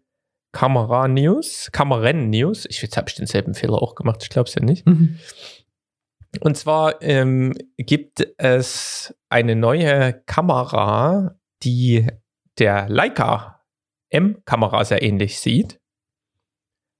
[0.51, 2.67] Kamera-News, Kameren-News.
[2.69, 4.85] Ich, jetzt habe ich denselben Fehler auch gemacht, ich glaube es ja nicht.
[4.85, 5.17] Mhm.
[6.41, 12.05] Und zwar ähm, gibt es eine neue Kamera, die
[12.59, 13.65] der Leica
[14.11, 15.81] M-Kamera sehr ähnlich sieht.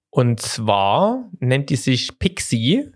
[0.09, 2.91] Und zwar nennt die sich Pixie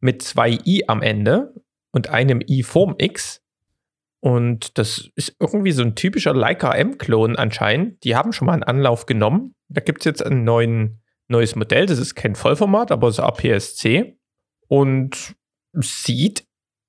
[0.00, 1.54] mit zwei i am Ende
[1.92, 3.42] und einem i vorm X.
[4.20, 8.04] Und das ist irgendwie so ein typischer Leica M-Klon anscheinend.
[8.04, 9.54] Die haben schon mal einen Anlauf genommen.
[9.68, 11.86] Da gibt es jetzt ein neuen, neues Modell.
[11.86, 14.18] Das ist kein Vollformat, aber so APS-C.
[14.68, 15.34] Und
[15.72, 16.44] sieht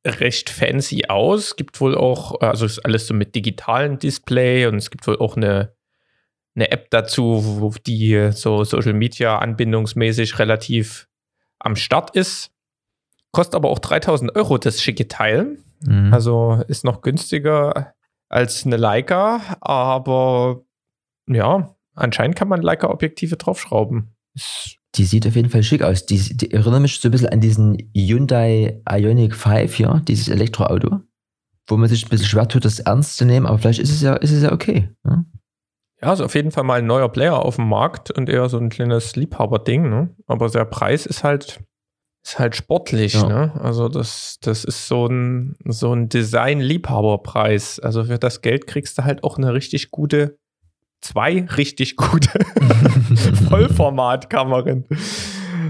[0.06, 1.56] recht fancy aus.
[1.56, 5.38] Gibt wohl auch, also ist alles so mit digitalen Display und es gibt wohl auch
[5.38, 5.74] eine
[6.56, 11.08] eine App dazu, die so Social Media anbindungsmäßig relativ
[11.60, 12.52] am Start ist.
[13.32, 15.58] Kostet aber auch 3000 Euro das schicke Teil.
[15.86, 16.14] Mhm.
[16.14, 17.94] Also ist noch günstiger
[18.30, 20.62] als eine Leica, aber
[21.28, 24.16] ja, anscheinend kann man Leica-Objektive draufschrauben.
[24.96, 26.06] Die sieht auf jeden Fall schick aus.
[26.06, 31.00] Die, die erinnert mich so ein bisschen an diesen Hyundai Ioniq 5 hier, dieses Elektroauto,
[31.68, 34.02] wo man sich ein bisschen schwer tut, das ernst zu nehmen, aber vielleicht ist es
[34.02, 34.90] ja, ist es ja okay.
[35.06, 35.26] Ja?
[36.02, 38.58] Ja, ist auf jeden Fall mal ein neuer Player auf dem Markt und eher so
[38.58, 40.16] ein kleines Liebhaberding, ne?
[40.26, 41.60] Aber der Preis ist halt,
[42.24, 43.28] ist halt sportlich, ja.
[43.28, 43.62] ne?
[43.62, 47.80] Also das, das ist so ein, so ein Design-Liebhaberpreis.
[47.80, 50.38] Also für das Geld kriegst du halt auch eine richtig gute,
[51.02, 52.30] zwei richtig gute
[53.50, 54.86] Vollformatkamerin.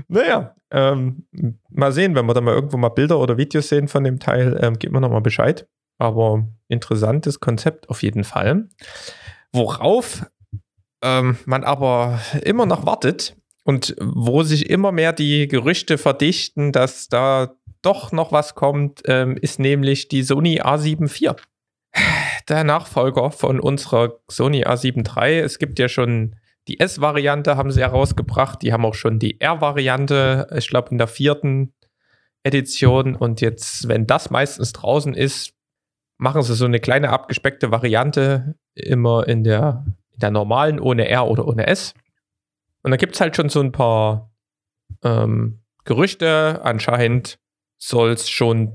[0.08, 1.26] Naja, ähm,
[1.70, 4.60] mal sehen, wenn wir da mal irgendwo mal Bilder oder Videos sehen von dem Teil,
[4.62, 5.68] ähm, gibt mir nochmal Bescheid.
[5.98, 8.68] Aber interessantes Konzept auf jeden Fall.
[9.54, 10.26] Worauf
[11.02, 17.08] ähm, man aber immer noch wartet und wo sich immer mehr die Gerüchte verdichten, dass
[17.08, 21.36] da doch noch was kommt, ähm, ist nämlich die Sony A7 IV.
[22.50, 25.40] Der Nachfolger von unserer Sony A7 III.
[25.40, 26.36] Es gibt ja schon
[26.68, 28.62] die S-Variante, haben sie herausgebracht.
[28.62, 31.74] Die haben auch schon die R-Variante, ich glaube in der vierten
[32.44, 33.16] Edition.
[33.16, 35.54] Und jetzt, wenn das meistens draußen ist,
[36.18, 41.28] machen sie so eine kleine abgespeckte Variante immer in der, in der normalen ohne R
[41.28, 41.94] oder ohne S.
[42.84, 44.32] Und da gibt es halt schon so ein paar
[45.04, 46.62] ähm, Gerüchte.
[46.64, 47.40] Anscheinend
[47.78, 48.74] soll es schon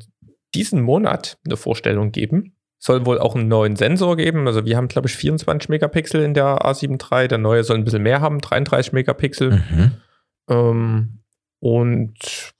[0.54, 2.56] diesen Monat eine Vorstellung geben.
[2.78, 4.46] Soll wohl auch einen neuen Sensor geben.
[4.46, 7.28] Also wir haben, glaube ich, 24 Megapixel in der A7 III.
[7.28, 9.50] Der neue soll ein bisschen mehr haben, 33 Megapixel.
[9.50, 9.92] Mhm.
[10.48, 11.22] Ähm,
[11.58, 12.54] und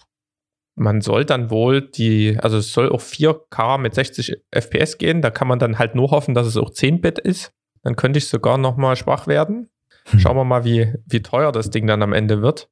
[0.74, 5.22] man soll dann wohl die, also es soll auch 4K mit 60 FPS gehen.
[5.22, 7.52] Da kann man dann halt nur hoffen, dass es auch 10-Bit ist.
[7.82, 9.70] Dann könnte ich sogar nochmal schwach werden.
[10.06, 10.20] Hm.
[10.20, 12.68] Schauen wir mal, wie, wie teuer das Ding dann am Ende wird.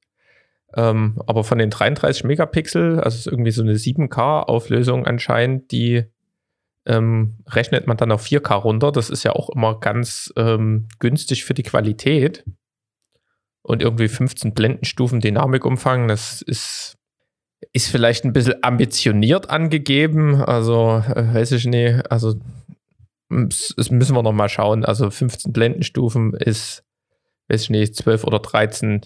[0.77, 6.05] Ähm, aber von den 33 Megapixel, also ist irgendwie so eine 7K-Auflösung anscheinend, die
[6.87, 8.93] ähm, rechnet man dann auf 4K runter.
[8.93, 12.45] Das ist ja auch immer ganz ähm, günstig für die Qualität.
[13.63, 16.99] Und irgendwie 15 Blendenstufen Dynamikumfang, das ist
[17.73, 20.37] ist vielleicht ein bisschen ambitioniert angegeben.
[20.37, 22.11] Also, äh, weiß ich nicht.
[22.11, 22.35] Also,
[23.31, 24.85] das müssen wir noch mal schauen.
[24.85, 26.85] Also, 15 Blendenstufen ist,
[27.49, 29.01] weiß ich nicht, 12 oder 13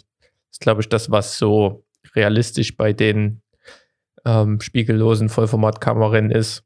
[0.51, 3.42] ist, glaube ich, das, was so realistisch bei den
[4.24, 6.64] ähm, spiegellosen Vollformatkameran ist.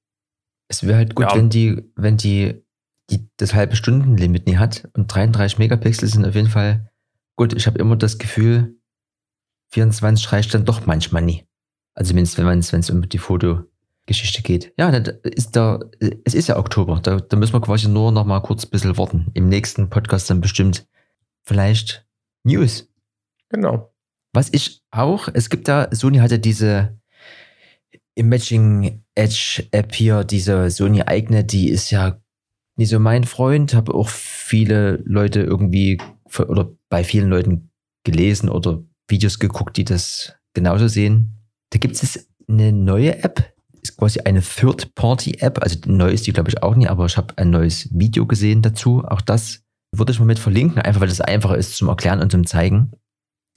[0.68, 1.36] Es wäre halt gut, Ja.
[1.36, 2.62] wenn die, wenn die,
[3.10, 6.90] die das halbe Stundenlimit nie hat und 33 Megapixel sind auf jeden Fall
[7.36, 7.52] gut.
[7.52, 8.76] Ich habe immer das Gefühl,
[9.70, 11.46] 24 reicht dann doch manchmal nie.
[11.94, 12.38] Also zumindest
[12.72, 14.72] wenn es um die Fotogeschichte geht.
[14.78, 15.80] Ja, dann ist da,
[16.24, 17.00] es ist ja Oktober.
[17.02, 19.26] Da, da müssen wir quasi nur noch mal kurz ein bisschen warten.
[19.34, 20.86] Im nächsten Podcast dann bestimmt
[21.44, 22.06] vielleicht
[22.44, 22.88] News.
[23.48, 23.92] Genau.
[24.32, 26.98] Was ich auch, es gibt da, Sony hatte diese
[28.14, 32.20] Imaging Edge App hier, diese Sony eigene, die ist ja
[32.76, 35.98] nicht so mein Freund, habe auch viele Leute irgendwie
[36.38, 37.70] oder bei vielen Leuten
[38.04, 41.38] gelesen oder Videos geguckt, die das genauso sehen.
[41.70, 46.50] Da gibt es eine neue App, ist quasi eine Third-Party-App, also neu ist die glaube
[46.50, 49.61] ich auch nie, aber ich habe ein neues Video gesehen dazu, auch das
[49.94, 52.92] würde ich mal mit verlinken, einfach weil das einfacher ist zum Erklären und zum Zeigen.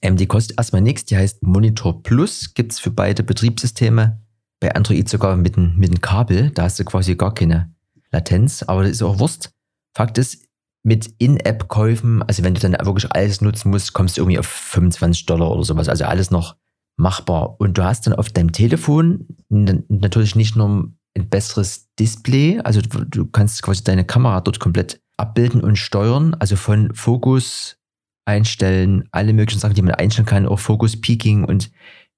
[0.02, 4.22] Ähm, die kostet erstmal nichts, die heißt Monitor Plus, gibt es für beide Betriebssysteme.
[4.60, 7.74] Bei Android sogar mit einem mit einem Kabel, da hast du quasi gar keine
[8.10, 9.52] Latenz, aber das ist auch Wurst.
[9.94, 10.46] Fakt ist,
[10.86, 15.26] mit In-App-Käufen, also wenn du dann wirklich alles nutzen musst, kommst du irgendwie auf 25
[15.26, 16.54] Dollar oder sowas, also alles noch
[16.96, 17.60] machbar.
[17.60, 23.26] Und du hast dann auf deinem Telefon natürlich nicht nur ein besseres Display, also du
[23.26, 27.78] kannst quasi deine Kamera dort komplett abbilden und steuern, also von Fokus
[28.26, 31.70] einstellen, alle möglichen Sachen, die man einstellen kann, auch Focus Peaking und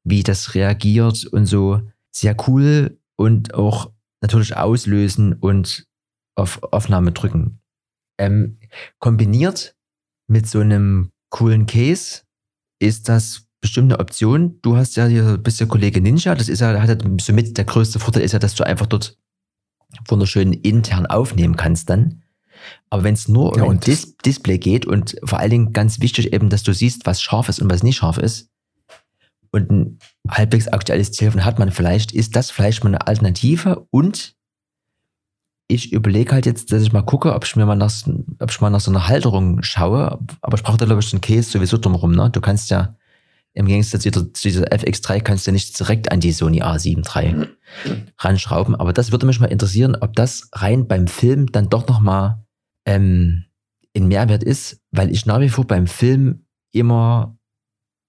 [0.05, 1.83] wie das reagiert und so.
[2.11, 5.87] Sehr cool und auch natürlich auslösen und
[6.35, 7.61] auf Aufnahme drücken.
[8.19, 8.59] Ähm,
[8.99, 9.77] kombiniert
[10.29, 12.23] mit so einem coolen Case
[12.81, 14.61] ist das bestimmt eine Option.
[14.63, 17.65] Du hast ja hier, bist ja Kollege Ninja, das ist ja, hat ja somit der
[17.65, 19.19] größte Vorteil ist ja, dass du einfach dort
[20.07, 22.23] wunderschön intern aufnehmen kannst dann.
[22.91, 25.51] Aber wenn es nur um Ja, ein und das- Dis Display geht und vor allen
[25.51, 28.49] Dingen ganz wichtig eben, dass du siehst, was scharf ist und was nicht scharf ist
[29.51, 29.99] und ein
[30.31, 34.35] halbwegs aktuelles Telefon hat man vielleicht, ist das vielleicht mal eine Alternative und
[35.71, 38.51] ich überlege halt jetzt, dass ich mal gucke, ob ich mir mal nach, so- ob
[38.51, 41.51] ich mal nach so einer Halterung schaue, aber ich brauche da glaube ich den Case
[41.51, 42.31] sowieso drumherum, ne?
[42.31, 42.97] Du kannst ja
[43.53, 47.05] im Gegensatz zu dieser, zu dieser FX3 kannst du nicht direkt an die Sony A7
[47.05, 47.49] III
[48.19, 52.01] ranschrauben, aber das würde mich mal interessieren, ob das rein beim Film dann doch noch
[52.01, 52.45] mal
[52.89, 53.45] ähm,
[53.95, 57.39] ein Mehrwert ist, weil ich nach wie vor beim Film immer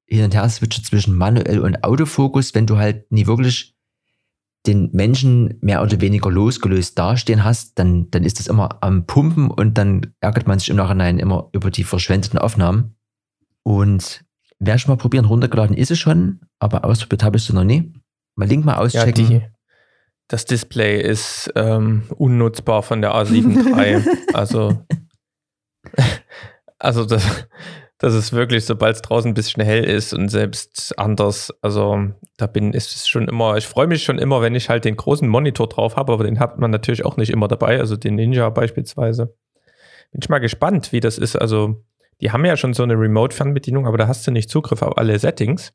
[0.05, 3.75] hin und her switche zwischen manuell und Autofokus, wenn du halt nie wirklich
[4.65, 9.49] den Menschen mehr oder weniger losgelöst dastehen hast, dann, dann ist das immer am Pumpen
[9.51, 12.95] und dann ärgert man sich im Nachhinein immer über die verschwendeten Aufnahmen.
[13.63, 14.25] Und
[14.59, 17.93] wer schon mal probieren, runtergeladen ist es schon, aber ausprobiert habe ich es noch nie.
[18.35, 19.27] Mal Link mal Ja, auschecken.
[19.27, 19.41] die,
[20.29, 24.17] das Display ist ähm, unnutzbar von der A7 III.
[24.33, 24.77] also,
[26.79, 27.47] also das,
[27.97, 32.45] das ist wirklich, sobald es draußen ein bisschen hell ist und selbst anders, also da
[32.45, 35.27] bin ist es schon immer, ich freue mich schon immer, wenn ich halt den großen
[35.27, 38.49] Monitor drauf habe, aber den hat man natürlich auch nicht immer dabei, also den Ninja
[38.51, 39.35] beispielsweise.
[40.11, 41.35] Bin ich mal gespannt, wie das ist.
[41.35, 41.83] Also,
[42.21, 45.17] die haben ja schon so eine Remote-Fernbedienung, aber da hast du nicht Zugriff auf alle
[45.17, 45.73] Settings.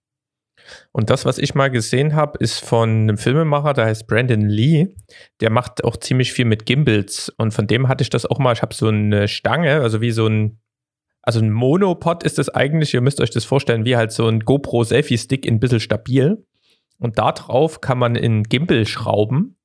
[0.93, 4.95] Und das, was ich mal gesehen habe, ist von einem Filmemacher, der heißt Brandon Lee.
[5.41, 7.33] Der macht auch ziemlich viel mit Gimbals.
[7.37, 8.53] Und von dem hatte ich das auch mal.
[8.53, 10.61] Ich habe so eine Stange, also wie so ein,
[11.23, 12.95] also ein Monopod ist das eigentlich.
[12.95, 15.81] Ihr müsst euch das vorstellen, wie halt so ein GoPro Selfie Stick in ein bisschen
[15.81, 16.45] stabil.
[16.99, 19.57] Und da drauf kann man in Gimbal schrauben.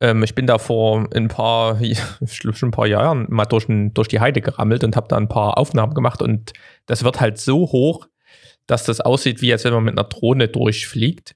[0.00, 1.78] Ähm, ich bin da vor ein paar,
[2.26, 5.58] schon ein paar Jahren mal durch, durch die Heide gerammelt und habe da ein paar
[5.58, 6.22] Aufnahmen gemacht.
[6.22, 6.52] Und
[6.86, 8.06] das wird halt so hoch,
[8.68, 11.34] dass das aussieht, wie als wenn man mit einer Drohne durchfliegt.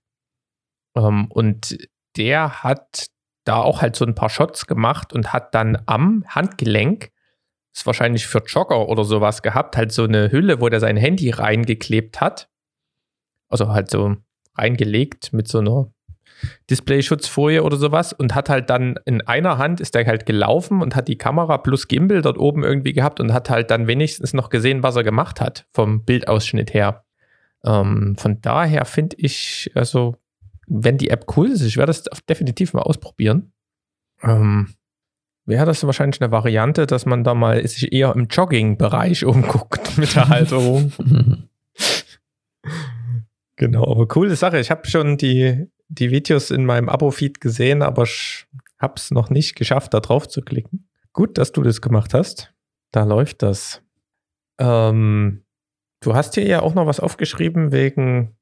[0.96, 1.76] Ähm, und
[2.16, 3.06] der hat
[3.44, 7.10] da auch halt so ein paar Shots gemacht und hat dann am Handgelenk,
[7.74, 11.30] ist wahrscheinlich für Jogger oder sowas gehabt, halt so eine Hülle, wo der sein Handy
[11.30, 12.48] reingeklebt hat.
[13.48, 14.16] Also halt so
[14.54, 15.90] reingelegt mit so einer
[16.70, 20.94] Displayschutzfolie oder sowas und hat halt dann in einer Hand ist er halt gelaufen und
[20.94, 24.50] hat die Kamera plus Gimbal dort oben irgendwie gehabt und hat halt dann wenigstens noch
[24.50, 27.04] gesehen, was er gemacht hat vom Bildausschnitt her.
[27.64, 30.16] Ähm, von daher finde ich, also,
[30.66, 33.52] wenn die App cool ist, ich werde das definitiv mal ausprobieren.
[34.22, 34.74] Ähm,
[35.44, 40.14] wäre das wahrscheinlich eine Variante, dass man da mal sich eher im Jogging-Bereich umguckt mit
[40.14, 40.92] der Halterung.
[43.56, 44.58] genau, aber coole Sache.
[44.58, 48.46] Ich habe schon die, die Videos in meinem Abo-Feed gesehen, aber ich
[48.78, 50.88] habe es noch nicht geschafft, da drauf zu klicken.
[51.12, 52.52] Gut, dass du das gemacht hast.
[52.90, 53.82] Da läuft das.
[54.58, 55.41] Ähm,
[56.02, 58.36] du hast hier ja auch noch was aufgeschrieben wegen,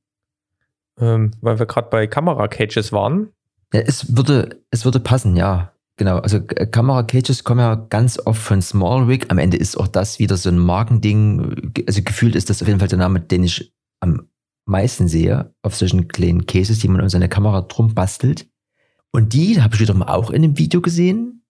[0.99, 3.29] ähm, weil wir gerade bei Kamera-Cages waren.
[3.73, 5.73] Ja, es würde, es würde passen, ja.
[5.97, 6.19] Genau.
[6.19, 9.31] Also äh, Kamera-Cages kommen ja ganz oft von Small Rig.
[9.31, 11.73] Am Ende ist auch das wieder so ein Markending.
[11.87, 14.29] Also gefühlt ist das auf jeden Fall der Name, den ich am
[14.65, 18.49] meisten sehe, auf solchen kleinen Cases, die man um seine Kamera drum bastelt.
[19.13, 21.45] Und die, habe ich wiederum auch in einem Video gesehen,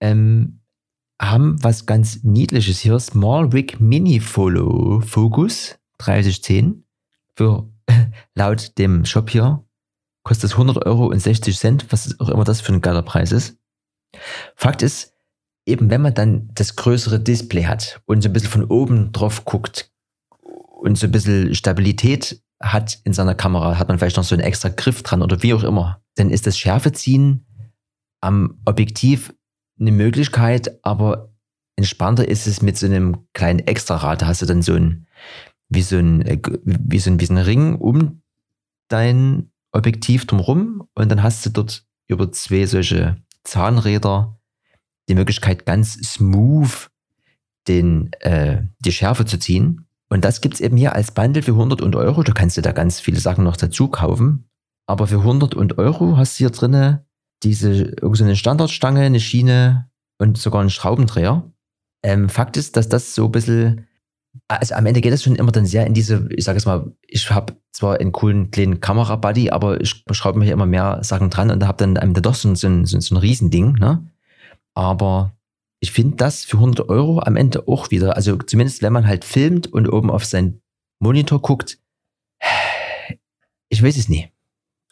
[0.00, 0.57] ähm,
[1.20, 2.98] haben was ganz Niedliches hier.
[2.98, 6.84] Small Rig Mini Follow Focus 3010
[7.34, 7.68] für
[8.34, 9.64] laut dem Shop hier
[10.28, 13.32] kostet es 100 Euro und 60 Cent, was auch immer das für ein geiler Preis
[13.32, 13.56] ist.
[14.56, 15.14] Fakt ist,
[15.64, 19.46] eben wenn man dann das größere Display hat und so ein bisschen von oben drauf
[19.46, 19.90] guckt
[20.82, 24.44] und so ein bisschen Stabilität hat in seiner Kamera, hat man vielleicht noch so einen
[24.44, 27.46] extra Griff dran oder wie auch immer, dann ist das Schärfeziehen
[28.20, 29.32] am Objektiv
[29.80, 31.32] eine Möglichkeit, aber
[31.76, 34.22] entspannter ist es mit so einem kleinen Extrarad.
[34.22, 35.06] Da hast du dann so ein,
[35.68, 38.22] wie so ein, äh, wie so ein, wie so ein Ring um
[38.88, 44.38] dein Objektiv drumherum und dann hast du dort über zwei solche Zahnräder
[45.08, 46.88] die Möglichkeit, ganz smooth
[47.66, 49.86] den, äh, die Schärfe zu ziehen.
[50.08, 52.22] Und das gibt's eben hier als Bundle für 100 und Euro.
[52.22, 54.48] Da kannst du da ganz viele Sachen noch dazu kaufen.
[54.86, 57.06] Aber für 100 und Euro hast du hier drinne
[57.42, 61.50] diese, irgendeine Standardstange, eine Schiene und sogar einen Schraubendreher.
[62.02, 63.86] Ähm, Fakt ist, dass das so ein bisschen,
[64.48, 66.92] also am Ende geht es schon immer dann sehr in diese, ich sage es mal,
[67.06, 71.50] ich habe zwar einen coolen kleinen Kamera-Buddy, aber ich schraube mir immer mehr Sachen dran
[71.50, 74.06] und da habe dann am Ende doch so, ein, so, so ein Riesending, ne?
[74.74, 75.36] Aber
[75.80, 79.24] ich finde das für 100 Euro am Ende auch wieder, also zumindest wenn man halt
[79.24, 80.60] filmt und oben auf seinen
[81.00, 81.78] Monitor guckt,
[83.68, 84.30] ich weiß es nie,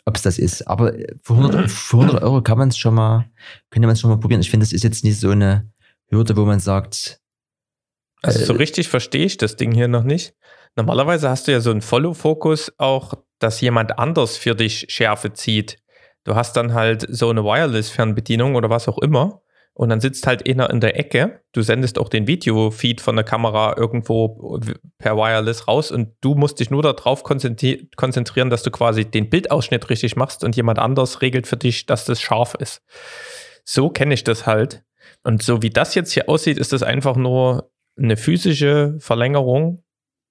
[0.07, 0.67] ob es das ist.
[0.67, 3.29] Aber für 100, für 100 Euro kann man es schon mal,
[3.71, 4.41] könnte man es schon mal probieren.
[4.41, 5.71] Ich finde, das ist jetzt nicht so eine
[6.09, 7.21] Hürde, wo man sagt.
[8.23, 10.35] Also so richtig verstehe ich das Ding hier noch nicht.
[10.75, 15.79] Normalerweise hast du ja so einen Follow-Fokus auch, dass jemand anders für dich Schärfe zieht.
[16.25, 19.43] Du hast dann halt so eine Wireless-Fernbedienung oder was auch immer
[19.77, 21.43] und dann sitzt halt einer in der Ecke.
[21.53, 24.59] Du sendest auch den Videofeed von der Kamera irgendwo
[24.97, 29.91] per Wireless raus und du musst dich nur darauf konzentrieren, dass du quasi den Bildausschnitt
[29.91, 32.81] richtig machst und jemand anders regelt für dich, dass das scharf ist.
[33.65, 34.83] So kenne ich das halt.
[35.25, 39.83] Und so wie das jetzt hier aussieht, ist das einfach nur eine physische Verlängerung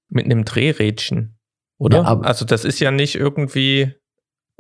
[0.10, 1.38] mit einem Drehrädchen.
[1.78, 1.98] Oder?
[1.98, 3.94] Ja, also das ist ja nicht irgendwie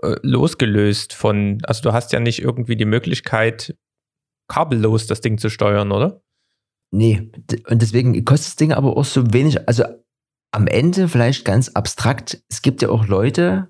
[0.03, 3.75] äh, losgelöst von, also du hast ja nicht irgendwie die Möglichkeit,
[4.47, 6.21] kabellos das Ding zu steuern, oder?
[6.91, 7.31] Nee,
[7.67, 9.67] und deswegen kostet das Ding aber auch so wenig.
[9.67, 9.83] Also
[10.51, 12.41] am Ende vielleicht ganz abstrakt.
[12.49, 13.69] Es gibt ja auch Leute,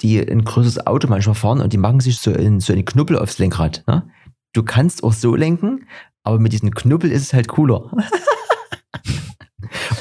[0.00, 3.18] die ein größeres Auto manchmal fahren und die machen sich so, in, so einen Knubbel
[3.18, 3.84] aufs Lenkrad.
[3.86, 4.10] Ne?
[4.52, 5.86] Du kannst auch so lenken,
[6.22, 7.90] aber mit diesem Knubbel ist es halt cooler.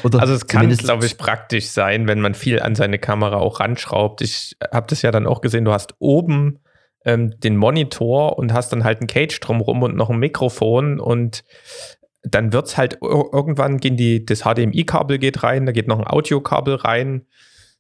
[0.03, 4.21] also es kann, glaube ich, praktisch sein, wenn man viel an seine Kamera auch ranschraubt.
[4.21, 6.59] Ich habe das ja dann auch gesehen, du hast oben
[7.05, 11.43] ähm, den Monitor und hast dann halt ein Cage drumrum und noch ein Mikrofon und
[12.23, 16.07] dann wird es halt irgendwann gehen die, das HDMI-Kabel geht rein, da geht noch ein
[16.07, 17.27] Audiokabel rein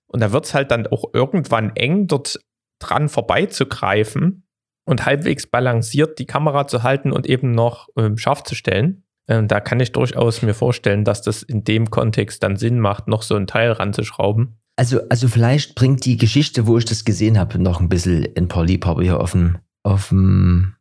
[0.05, 2.39] und da wird es halt dann auch irgendwann eng, dort
[2.79, 4.47] dran vorbeizugreifen
[4.85, 9.03] und halbwegs balanciert die Kamera zu halten und eben noch ähm, scharf zu stellen.
[9.27, 13.07] Ähm, da kann ich durchaus mir vorstellen, dass das in dem Kontext dann Sinn macht,
[13.07, 14.59] noch so ein Teil ranzuschrauben.
[14.77, 18.49] Also, also vielleicht bringt die Geschichte, wo ich das gesehen habe, noch ein bisschen ein
[18.49, 20.75] paar Liebhaber hier auf dem, auf dem,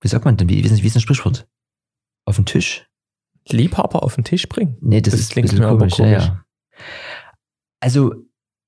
[0.00, 1.46] wie sagt man denn, wie, wie, ist, ist ein Sprichwort?
[2.24, 2.88] Auf dem Tisch?
[3.50, 4.78] Liebhaber auf den Tisch bringen?
[4.80, 6.12] Nee, das, das ist klingt ein bisschen komisch, komisch.
[6.12, 6.42] Ja, ja.
[7.80, 8.14] Also,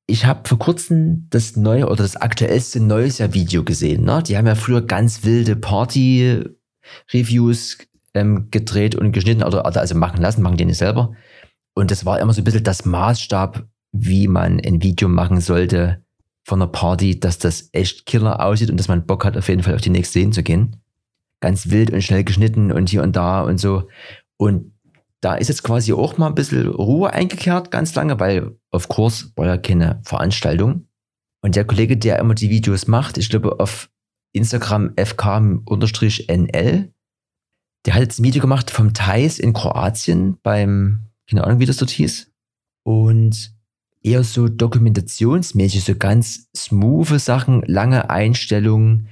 [0.06, 4.04] ich habe vor kurzem das neue oder das aktuellste neues Jahr Video gesehen.
[4.04, 4.22] Ne?
[4.22, 7.78] Die haben ja früher ganz wilde Party-Reviews
[8.14, 11.14] ähm, gedreht und geschnitten oder also machen lassen, machen die nicht selber.
[11.74, 13.66] Und das war immer so ein bisschen das Maßstab
[14.02, 16.04] wie man ein Video machen sollte
[16.44, 19.62] von einer Party, dass das echt killer aussieht und dass man Bock hat, auf jeden
[19.62, 20.76] Fall auf die nächste Szene zu gehen.
[21.40, 23.88] Ganz wild und schnell geschnitten und hier und da und so.
[24.36, 24.72] Und
[25.20, 29.32] da ist jetzt quasi auch mal ein bisschen Ruhe eingekehrt, ganz lange, weil auf Kurs
[29.34, 30.86] war ja keine Veranstaltung.
[31.42, 33.90] Und der Kollege, der immer die Videos macht, ich glaube auf
[34.32, 36.92] Instagram fk-nl,
[37.86, 41.78] der hat jetzt ein Video gemacht vom Thais in Kroatien beim, keine Ahnung, wie das
[41.78, 42.32] dort hieß.
[42.84, 43.55] Und
[44.06, 49.08] eher so dokumentationsmäßig, so ganz smooth Sachen, lange Einstellungen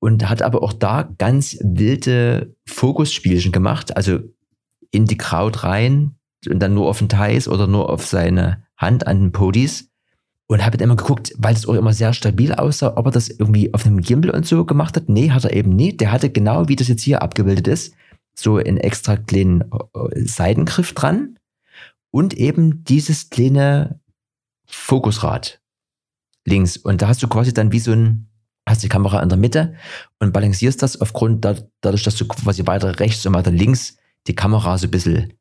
[0.00, 4.18] und hat aber auch da ganz wilde Fokusspielchen gemacht, also
[4.90, 6.16] in die Kraut rein
[6.48, 9.88] und dann nur auf den Thais oder nur auf seine Hand an den Podis
[10.48, 13.72] und habe immer geguckt, weil es auch immer sehr stabil aussah, ob er das irgendwie
[13.72, 15.08] auf einem Gimbal und so gemacht hat.
[15.08, 16.00] Nee, hat er eben nicht.
[16.00, 17.94] Der hatte genau, wie das jetzt hier abgebildet ist,
[18.34, 21.38] so einen extra kleinen äh, Seitengriff dran
[22.10, 24.00] und eben dieses kleine
[24.74, 25.60] Fokusrad
[26.44, 26.76] links.
[26.76, 28.28] Und da hast du quasi dann wie so ein,
[28.68, 29.74] hast die Kamera in der Mitte
[30.18, 33.96] und balancierst das aufgrund da, dadurch, dass du quasi weiter rechts und weiter links
[34.26, 35.34] die Kamera so ein bisschen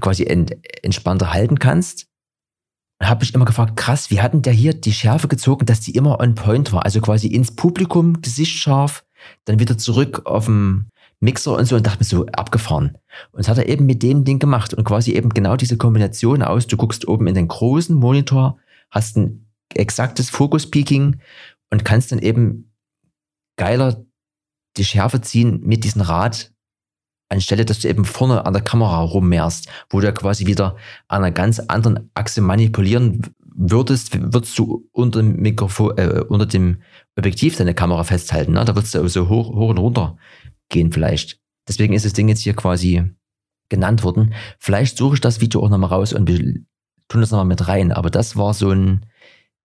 [0.00, 2.06] quasi ent, entspannter halten kannst.
[2.98, 5.94] Und habe mich immer gefragt, krass, wie hatten der hier die Schärfe gezogen, dass die
[5.94, 6.84] immer on point war?
[6.84, 9.04] Also quasi ins Publikum, Gesicht scharf,
[9.44, 10.88] dann wieder zurück auf dem
[11.20, 12.98] Mixer und so und dachte mir so, abgefahren.
[13.32, 16.42] Und das hat er eben mit dem Ding gemacht und quasi eben genau diese Kombination
[16.42, 18.58] aus, du guckst oben in den großen Monitor,
[18.90, 21.20] hast ein exaktes Fokus-Peaking
[21.70, 22.70] und kannst dann eben
[23.56, 24.04] geiler
[24.76, 26.52] die Schärfe ziehen mit diesem Rad,
[27.28, 30.76] anstelle, dass du eben vorne an der Kamera rummehrst, wo du ja quasi wieder
[31.08, 33.22] an einer ganz anderen Achse manipulieren
[33.56, 36.82] würdest, würdest du unter dem Mikrofon, äh, unter dem
[37.16, 38.52] Objektiv deine Kamera festhalten.
[38.52, 38.64] Ne?
[38.64, 40.18] Da würdest du so hoch, hoch und runter
[40.68, 41.40] gehen vielleicht.
[41.68, 43.10] Deswegen ist das Ding jetzt hier quasi
[43.68, 44.34] genannt worden.
[44.58, 47.92] Vielleicht suche ich das Video auch nochmal raus und tun das nochmal mit rein.
[47.92, 49.06] Aber das war so ein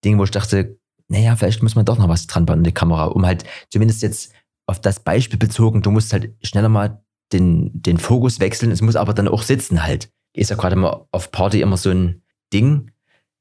[0.04, 0.78] Ding, wo ich dachte,
[1.08, 4.02] naja, vielleicht muss man doch noch was dran bauen in die Kamera, um halt zumindest
[4.02, 4.32] jetzt
[4.66, 8.96] auf das Beispiel bezogen, du musst halt schneller mal den, den Fokus wechseln, es muss
[8.96, 10.10] aber dann auch sitzen halt.
[10.34, 12.22] Ist ja gerade mal auf Party immer so ein
[12.52, 12.90] Ding,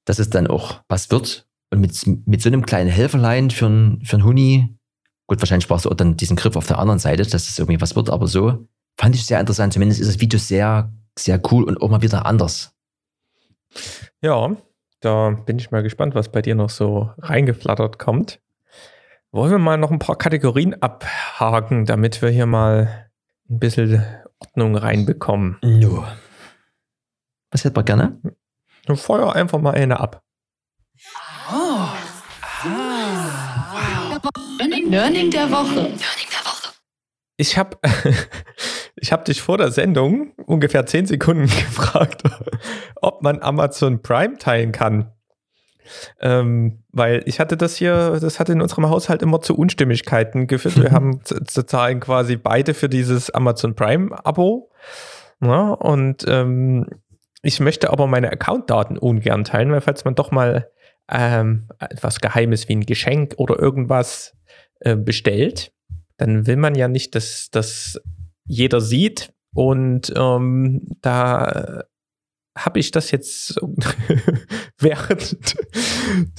[0.05, 1.47] dass es dann auch was wird.
[1.72, 4.78] Und mit, mit so einem kleinen Helferlein für ein, für Huni,
[5.32, 7.79] gut, wahrscheinlich brauchst du auch dann diesen Griff auf der anderen Seite, dass es irgendwie
[7.79, 8.67] was wird, aber so
[8.97, 9.71] fand ich sehr interessant.
[9.71, 12.75] Zumindest ist das Video sehr, sehr cool und auch mal wieder anders.
[14.21, 14.57] Ja,
[14.99, 18.41] da bin ich mal gespannt, was bei dir noch so reingeflattert kommt.
[19.32, 23.09] Wollen wir mal noch ein paar Kategorien abhaken, damit wir hier mal
[23.49, 24.05] ein bisschen
[24.39, 25.59] Ordnung reinbekommen?
[25.61, 26.05] No.
[27.51, 28.19] Was hätten wir gerne?
[28.86, 30.23] Du feuer einfach mal eine ab.
[31.53, 31.88] Oh.
[34.91, 35.88] Learning der Woche.
[37.38, 37.77] Ich habe
[38.95, 42.23] ich hab dich vor der Sendung ungefähr 10 Sekunden gefragt,
[43.01, 45.11] ob man Amazon Prime teilen kann.
[46.19, 50.77] Ähm, weil ich hatte das hier, das hat in unserem Haushalt immer zu Unstimmigkeiten geführt.
[50.77, 54.69] Wir haben zu, zahlen quasi beide für dieses Amazon Prime-Abo.
[55.41, 56.86] Ja, und ähm,
[57.41, 60.69] ich möchte aber meine Accountdaten ungern teilen, weil falls man doch mal
[61.09, 64.35] ähm, etwas Geheimes wie ein Geschenk oder irgendwas
[64.79, 65.73] äh, bestellt,
[66.17, 67.99] dann will man ja nicht, dass das
[68.45, 69.33] jeder sieht.
[69.53, 71.83] Und ähm, da
[72.57, 73.59] habe ich das jetzt
[74.77, 75.55] während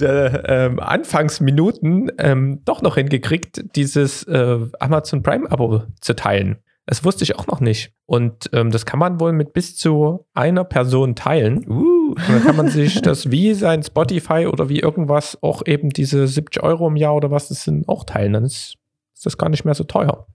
[0.00, 6.58] der ähm, Anfangsminuten ähm, doch noch hingekriegt, dieses äh, Amazon Prime-Abo zu teilen.
[6.86, 7.92] Das wusste ich auch noch nicht.
[8.06, 11.64] Und ähm, das kann man wohl mit bis zu einer Person teilen.
[11.68, 12.14] Uh.
[12.14, 16.62] Dann kann man sich das wie sein Spotify oder wie irgendwas auch eben diese 70
[16.62, 18.32] Euro im Jahr oder was das sind auch teilen.
[18.32, 18.76] Dann ist,
[19.14, 20.26] ist das gar nicht mehr so teuer.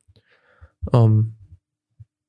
[0.93, 1.36] Ähm,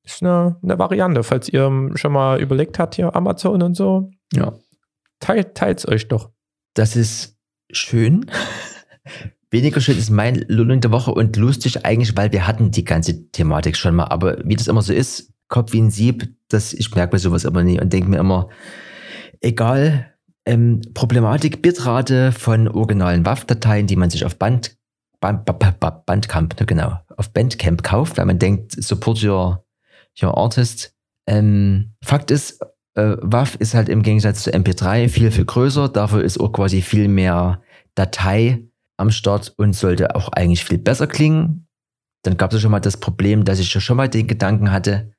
[0.03, 4.11] ist eine, eine Variante, falls ihr schon mal überlegt habt, hier Amazon und so.
[4.33, 4.53] Ja.
[5.19, 6.29] Teilt es euch doch.
[6.73, 7.37] Das ist
[7.71, 8.29] schön.
[9.51, 13.31] Weniger schön ist mein Lulling der Woche und lustig eigentlich, weil wir hatten die ganze
[13.31, 14.05] Thematik schon mal.
[14.05, 17.45] Aber wie das immer so ist, Kopf wie ein Sieb, das, ich merke mir sowas
[17.45, 18.49] aber nie und denke mir immer,
[19.41, 20.13] egal,
[20.45, 24.77] ähm, Problematik Bitrate von originalen WAV-Dateien, die man sich auf Band,
[25.19, 29.63] Band, Band, Bandcamp, ne, genau, auf Bandcamp kauft, weil man denkt, support your
[30.21, 30.93] Your Artist.
[31.27, 32.61] Ähm, Fakt ist,
[32.95, 35.89] äh, WAV ist halt im Gegensatz zu MP3 viel, viel größer.
[35.89, 37.61] Dafür ist auch quasi viel mehr
[37.95, 38.68] Datei
[38.99, 41.67] am Start und sollte auch eigentlich viel besser klingen.
[42.23, 45.13] Dann gab es ja schon mal das Problem, dass ich schon mal den Gedanken hatte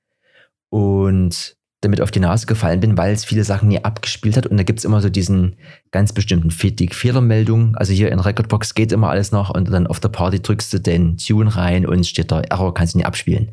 [0.69, 4.47] und damit auf die Nase gefallen bin, weil es viele Sachen nie abgespielt hat.
[4.47, 5.57] Und da gibt es immer so diesen
[5.93, 7.75] ganz bestimmten die Fehlermeldung.
[7.77, 10.79] Also hier in Recordbox geht immer alles noch und dann auf der Party drückst du
[10.79, 13.53] den Tune rein und steht da Error, kannst du nie abspielen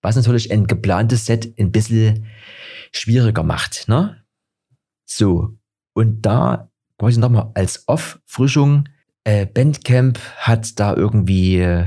[0.00, 2.26] was natürlich ein geplantes Set ein bisschen
[2.92, 3.88] schwieriger macht.
[3.88, 4.22] Ne?
[5.04, 5.56] So,
[5.94, 8.88] und da quasi nochmal als Auffrischung,
[9.28, 11.84] äh, Bandcamp hat da irgendwie, äh,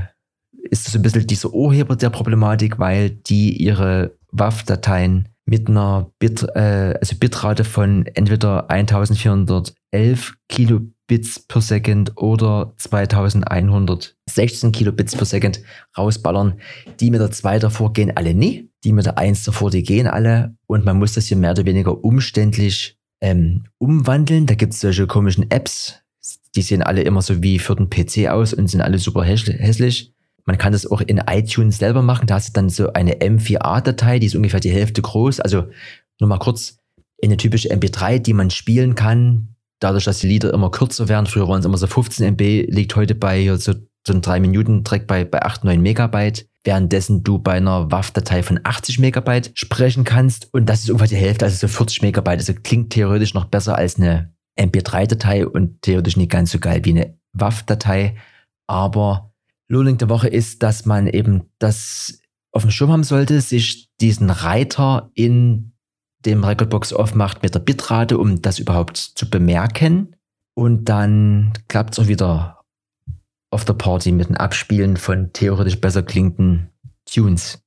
[0.70, 6.44] ist das ein bisschen dieser Urheber der Problematik, weil die ihre WAV-Dateien mit einer Bit,
[6.54, 15.60] äh, also Bitrate von entweder 1411 Kilobits per Second oder 2116 Kilobits per Second
[15.98, 16.60] rausballern.
[17.00, 18.70] Die mit der 2 davor gehen alle nie.
[18.84, 20.54] Die mit der 1 davor, die gehen alle.
[20.68, 24.46] Und man muss das hier mehr oder weniger umständlich ähm, umwandeln.
[24.46, 26.01] Da gibt es solche komischen Apps.
[26.54, 30.12] Die sehen alle immer so wie für den PC aus und sind alle super hässlich.
[30.44, 32.26] Man kann das auch in iTunes selber machen.
[32.26, 35.40] Da hast du dann so eine M4A-Datei, die ist ungefähr die Hälfte groß.
[35.40, 35.66] Also
[36.20, 36.78] nur mal kurz
[37.22, 39.54] eine typische MP3, die man spielen kann.
[39.78, 42.96] Dadurch, dass die Lieder immer kürzer werden, früher waren es immer so 15 MB, liegt
[42.96, 43.72] heute bei so,
[44.06, 46.46] so einem 3-Minuten-Track bei, bei 8, 9 Megabyte.
[46.64, 50.48] Währenddessen du bei einer WAV-Datei von 80 Megabyte sprechen kannst.
[50.52, 52.38] Und das ist ungefähr die Hälfte, also so 40 Megabyte.
[52.38, 56.90] Also klingt theoretisch noch besser als eine MP3-Datei und theoretisch nicht ganz so geil wie
[56.90, 58.16] eine WAV-Datei.
[58.66, 59.32] Aber
[59.68, 62.20] Learning der Woche ist, dass man eben das
[62.52, 65.72] auf dem Schirm haben sollte, sich diesen Reiter in
[66.24, 70.14] dem Recordbox aufmacht mit der Bitrate, um das überhaupt zu bemerken.
[70.54, 72.62] Und dann klappt es auch wieder
[73.50, 76.70] auf der Party mit dem Abspielen von theoretisch besser klingenden
[77.04, 77.61] Tunes.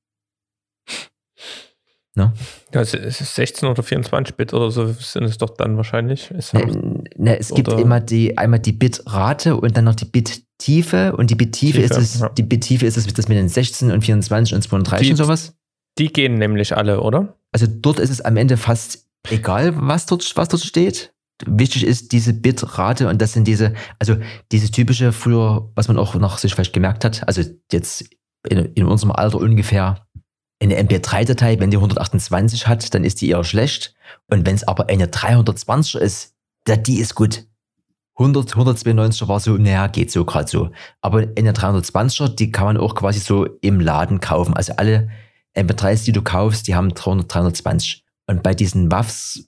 [2.16, 2.32] Ne?
[2.72, 6.30] Ja, es ist 16 oder 24 Bit oder so sind es doch dann wahrscheinlich.
[6.30, 11.14] Es, ne, ne, es gibt immer die, einmal die Bitrate und dann noch die Bittiefe.
[11.14, 12.30] Und die Bittiefe ist es, ja.
[12.30, 15.54] die Bittiefe ist es das mit den 16 und 24 und 32 die, und sowas.
[15.98, 17.36] Die gehen nämlich alle, oder?
[17.52, 21.12] Also dort ist es am Ende fast egal, was dort, was dort steht.
[21.44, 24.16] Wichtig ist diese Bitrate und das sind diese, also
[24.52, 28.06] dieses typische früher, was man auch noch sich vielleicht gemerkt hat, also jetzt
[28.48, 30.05] in, in unserem Alter ungefähr
[30.60, 33.94] eine MP3-Datei, wenn die 128 hat, dann ist die eher schlecht.
[34.28, 36.34] Und wenn es aber eine 320er ist,
[36.66, 37.46] die ist gut.
[38.18, 40.70] 100, 192er war so, naja, geht so gerade so.
[41.02, 44.54] Aber eine 320er, die kann man auch quasi so im Laden kaufen.
[44.54, 45.10] Also alle
[45.54, 48.04] MP3s, die du kaufst, die haben 300, 320.
[48.26, 49.46] Und bei diesen WAFs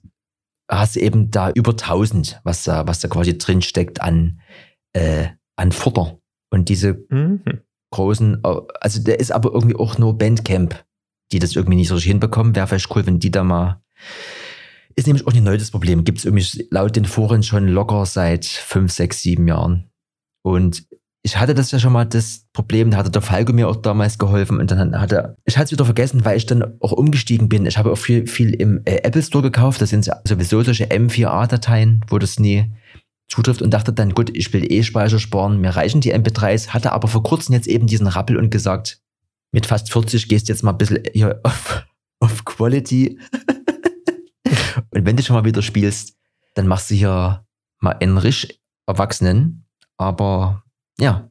[0.69, 4.39] hast du eben da über 1000, was da, was da quasi drin steckt an,
[4.93, 6.19] äh, an Futter.
[6.51, 7.41] Und diese mhm.
[7.91, 10.85] großen, also der ist aber irgendwie auch nur Bandcamp
[11.31, 12.55] die das irgendwie nicht so richtig hinbekommen.
[12.55, 13.81] Wäre vielleicht cool, wenn die da mal.
[14.95, 16.03] Ist nämlich auch nicht neu das Problem.
[16.03, 19.89] Gibt es irgendwie laut den Foren schon locker seit fünf, sechs, sieben Jahren.
[20.41, 20.87] Und
[21.21, 24.17] ich hatte das ja schon mal das Problem, da hatte der Falco mir auch damals
[24.17, 27.65] geholfen und dann hatte, ich hatte es wieder vergessen, weil ich dann auch umgestiegen bin.
[27.65, 32.05] Ich habe auch viel, viel im äh, Apple Store gekauft, das sind sowieso solche M4A-Dateien,
[32.07, 32.71] wo das nie
[33.27, 36.93] zutrifft und dachte dann, gut, ich will eh Speicher sparen, mir reichen die MP3s, hatte
[36.93, 39.01] aber vor kurzem jetzt eben diesen Rappel und gesagt,
[39.51, 41.85] mit fast 40 gehst du jetzt mal ein bisschen hier auf,
[42.19, 43.19] auf Quality.
[44.91, 46.17] und wenn du schon mal wieder spielst,
[46.55, 47.45] dann machst du hier
[47.79, 49.65] mal einen richtig Erwachsenen,
[49.97, 50.63] aber
[50.99, 51.29] ja,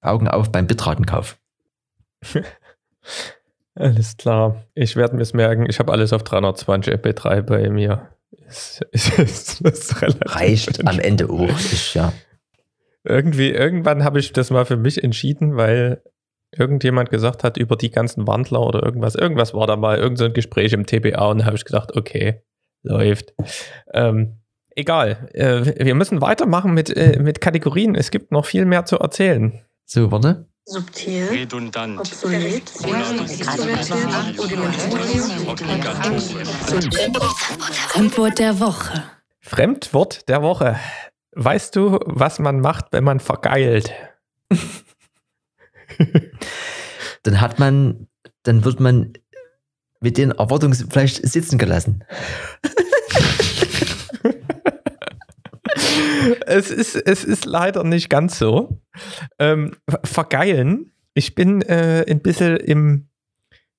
[0.00, 1.38] Augen auf beim Bitratenkauf.
[3.74, 4.64] alles klar.
[4.74, 5.66] Ich werde mir es merken.
[5.68, 8.10] Ich habe alles auf 320 MP3 bei mir.
[8.46, 11.48] Ist, ist, ist Reicht am Ende auch.
[11.48, 12.12] Ist, ja.
[13.04, 16.02] Irgendwie, irgendwann habe ich das mal für mich entschieden, weil
[16.58, 19.14] irgendjemand gesagt hat über die ganzen Wandler oder irgendwas.
[19.14, 22.42] Irgendwas war da mal, irgendein so Gespräch im TBA und da habe ich gesagt, okay,
[22.82, 23.34] läuft.
[23.92, 24.40] Ähm,
[24.74, 25.28] egal.
[25.32, 27.94] Äh, wir müssen weitermachen mit, äh, mit Kategorien.
[27.94, 29.60] Es gibt noch viel mehr zu erzählen.
[29.84, 30.46] So, warte.
[30.66, 32.70] Subtil, redundant, obsolet,
[37.90, 39.04] Fremdwort der Woche.
[39.40, 40.78] Fremdwort der Woche.
[41.32, 43.92] Weißt du, was man macht, wenn man vergeilt?
[47.22, 48.08] dann hat man,
[48.42, 49.12] dann wird man
[50.00, 52.04] mit den Erwartungen vielleicht sitzen gelassen.
[56.46, 58.80] es, ist, es ist leider nicht ganz so.
[59.38, 60.92] Ähm, vergeilen.
[61.14, 63.08] Ich bin äh, ein bisschen im,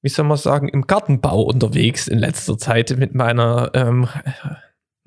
[0.02, 4.08] wie soll man sagen, im Gartenbau unterwegs in letzter Zeit mit meiner ähm,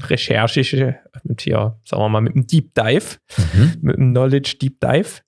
[0.03, 3.17] Recherche, mit hier, sagen wir mal, mit einem Deep Dive,
[3.55, 3.77] mhm.
[3.81, 5.23] mit einem Knowledge Deep Dive.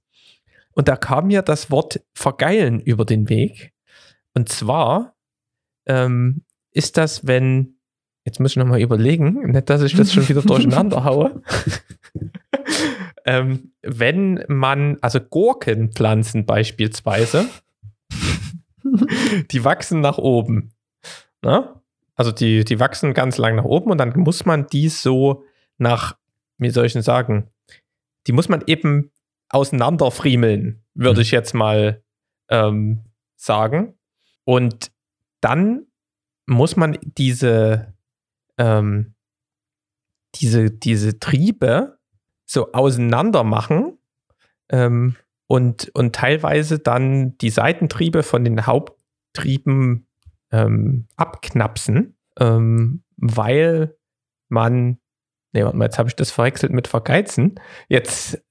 [0.75, 3.73] Und da kam mir das Wort vergeilen über den Weg.
[4.35, 5.17] Und zwar
[5.87, 7.77] ähm, ist das, wenn,
[8.25, 11.43] jetzt muss ich nochmal überlegen, nicht, dass ich das schon wieder durcheinander haue.
[13.25, 17.47] ähm, wenn man, also Gurkenpflanzen beispielsweise,
[19.51, 20.73] die wachsen nach oben.
[21.43, 21.75] Ne?
[22.15, 25.45] Also die, die wachsen ganz lang nach oben und dann muss man die so
[25.79, 26.17] nach,
[26.59, 27.49] wie soll ich denn sagen,
[28.27, 29.11] die muss man eben
[29.51, 31.23] auseinanderfriemeln, würde mhm.
[31.23, 32.03] ich jetzt mal
[32.49, 33.05] ähm,
[33.37, 33.99] sagen.
[34.45, 34.93] Und
[35.41, 35.87] dann
[36.47, 37.95] muss man diese,
[38.59, 39.15] ähm,
[40.37, 41.99] diese, diese Triebe
[42.47, 43.99] so auseinander machen
[44.69, 50.07] ähm, und, und teilweise dann die Seitentriebe von den Haupttrieben
[50.51, 53.97] ähm, abknapsen, ähm, weil
[54.49, 54.99] man,
[55.53, 57.61] nee, warte mal, jetzt habe ich das verwechselt mit vergeizen.
[57.89, 58.43] Jetzt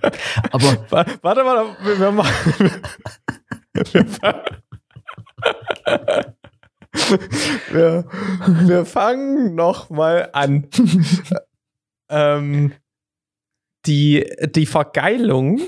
[0.52, 0.86] Aber.
[0.90, 2.70] Warte, warte, wir machen.
[7.70, 8.04] Wir,
[8.64, 10.68] wir fangen noch mal an.
[12.10, 12.72] ähm,
[13.86, 15.60] die, die Vergeilung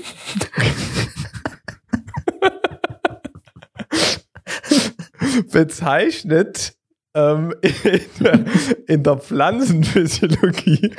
[5.51, 6.75] bezeichnet
[7.13, 8.45] ähm, in, der,
[8.87, 10.93] in der Pflanzenphysiologie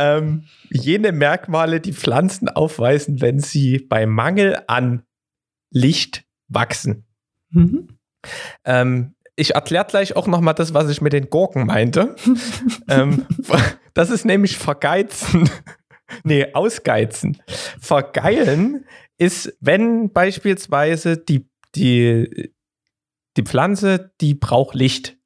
[0.00, 5.02] ähm, jene Merkmale, die Pflanzen aufweisen, wenn sie bei Mangel an
[5.70, 7.06] Licht wachsen.
[7.50, 7.98] Mhm.
[8.64, 12.16] Ähm, ich erkläre gleich auch noch mal das, was ich mit den Gurken meinte.
[12.88, 13.26] ähm,
[13.94, 15.48] das ist nämlich Vergeizen.
[16.24, 17.38] nee, Ausgeizen.
[17.80, 18.84] Vergeilen
[19.18, 22.52] ist, wenn beispielsweise die, die,
[23.36, 25.16] die Pflanze, die braucht Licht.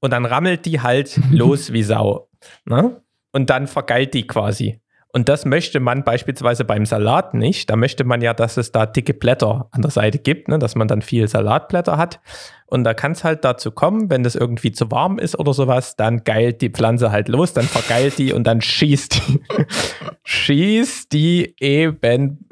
[0.00, 2.30] Und dann rammelt die halt los wie Sau.
[2.64, 3.02] Ne?
[3.32, 4.80] Und dann vergeilt die quasi.
[5.10, 7.70] Und das möchte man beispielsweise beim Salat nicht.
[7.70, 10.58] Da möchte man ja, dass es da dicke Blätter an der Seite gibt, ne?
[10.58, 12.20] dass man dann viel Salatblätter hat.
[12.66, 15.96] Und da kann es halt dazu kommen, wenn das irgendwie zu warm ist oder sowas,
[15.96, 19.40] dann geilt die Pflanze halt los, dann vergeilt die und dann schießt die,
[20.24, 22.46] schießt die eben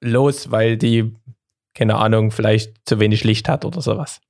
[0.00, 1.14] los, weil die,
[1.74, 4.20] keine Ahnung, vielleicht zu wenig Licht hat oder sowas.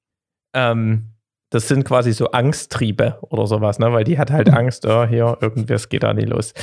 [0.54, 1.11] Ähm,
[1.52, 3.92] das sind quasi so Angsttriebe oder sowas, ne?
[3.92, 6.54] weil die hat halt Angst, oh, hier, irgendwas geht da nicht los.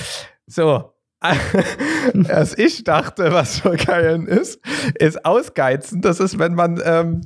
[0.48, 0.94] So,
[2.14, 4.62] was ich dachte, was für Geilen ist,
[4.98, 6.02] ist Ausgeizen.
[6.02, 7.22] Das ist, wenn man ähm,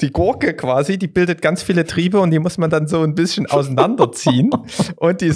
[0.00, 3.14] die Gurke quasi, die bildet ganz viele Triebe und die muss man dann so ein
[3.14, 4.50] bisschen auseinanderziehen
[4.96, 5.32] und die,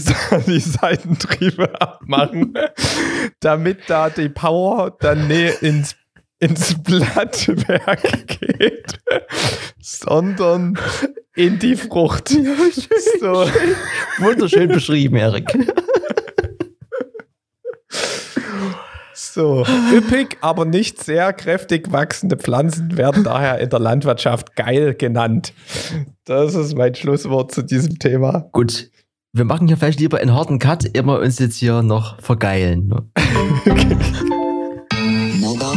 [0.46, 2.54] die Seitentriebe abmachen,
[3.40, 5.94] damit da die Power dann ins,
[6.38, 8.98] ins Blattwerk geht,
[9.78, 10.78] sondern
[11.34, 12.30] in die Frucht.
[12.40, 13.46] Ja, schön, so.
[13.46, 13.74] schön.
[14.18, 15.46] Wunderschön beschrieben, Erik.
[19.32, 25.52] So, üppig, aber nicht sehr kräftig wachsende Pflanzen werden daher in der Landwirtschaft geil genannt.
[26.24, 28.48] Das ist mein Schlusswort zu diesem Thema.
[28.52, 28.90] Gut,
[29.32, 32.88] wir machen hier vielleicht lieber einen harten Cut, immer uns jetzt hier noch vergeilen.
[32.88, 33.08] Ne?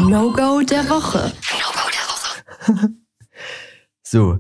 [0.10, 1.32] No-Go der Woche.
[1.52, 2.90] No-Go der Woche.
[4.02, 4.40] so,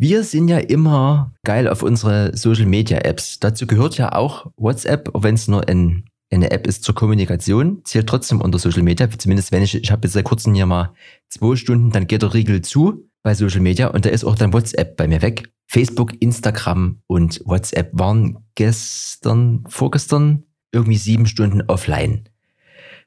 [0.00, 3.38] wir sind ja immer geil auf unsere Social Media Apps.
[3.38, 8.06] Dazu gehört ja auch WhatsApp, wenn es nur ein eine App ist zur Kommunikation, zählt
[8.06, 9.10] trotzdem unter Social Media.
[9.10, 10.94] Zumindest wenn ich, ich habe jetzt seit kurzem hier mal
[11.28, 14.52] zwei Stunden, dann geht der Riegel zu bei Social Media und da ist auch dann
[14.52, 15.50] WhatsApp bei mir weg.
[15.66, 22.28] Facebook, Instagram und WhatsApp waren gestern, vorgestern irgendwie sieben Stunden offline.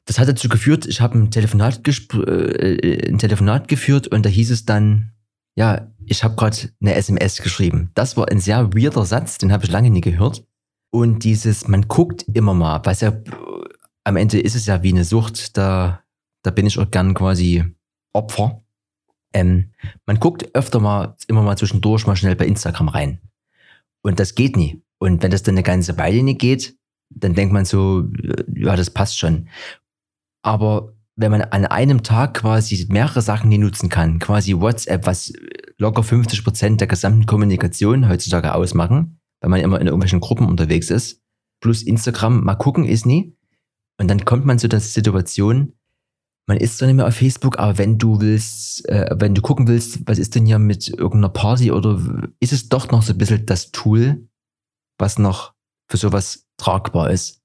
[0.06, 4.52] Das hat dazu geführt, ich habe ein Telefonat, äh, ein Telefonat geführt und da hieß
[4.52, 5.14] es dann,
[5.56, 7.92] ja, ich habe gerade eine SMS geschrieben.
[7.94, 10.46] Das war ein sehr weirder Satz, den habe ich lange nie gehört.
[10.92, 13.14] Und dieses, man guckt immer mal, was ja,
[14.04, 16.04] am Ende ist es ja wie eine Sucht, da,
[16.44, 17.64] da bin ich auch gern quasi
[18.14, 18.64] Opfer.
[19.34, 19.72] Ähm,
[20.06, 23.22] man guckt öfter mal, immer mal zwischendurch mal schnell bei Instagram rein.
[24.02, 24.84] Und das geht nie.
[25.00, 26.78] Und wenn das dann eine ganze Weile nicht geht,
[27.10, 28.08] dann denkt man so,
[28.56, 29.50] ja, das passt schon.
[30.44, 35.34] Aber wenn man an einem Tag quasi mehrere Sachen nie nutzen kann, quasi WhatsApp, was
[35.78, 40.90] locker 50 Prozent der gesamten Kommunikation heutzutage ausmachen, weil man immer in irgendwelchen Gruppen unterwegs
[40.90, 41.22] ist.
[41.62, 43.38] Plus Instagram, mal gucken ist nie.
[44.00, 45.74] Und dann kommt man zu der Situation,
[46.48, 49.68] man ist zwar nicht mehr auf Facebook, aber wenn du willst, äh, wenn du gucken
[49.68, 52.02] willst, was ist denn hier mit irgendeiner Party oder
[52.40, 54.28] ist es doch noch so ein bisschen das Tool,
[54.98, 55.54] was noch
[55.90, 57.42] für sowas tragbar ist.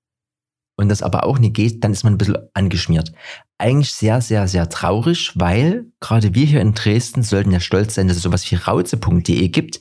[0.76, 3.12] Und das aber auch nicht geht, dann ist man ein bisschen angeschmiert.
[3.58, 8.06] Eigentlich sehr, sehr, sehr traurig, weil gerade wir hier in Dresden sollten ja stolz sein,
[8.06, 9.80] dass es sowas wie rauze.de gibt.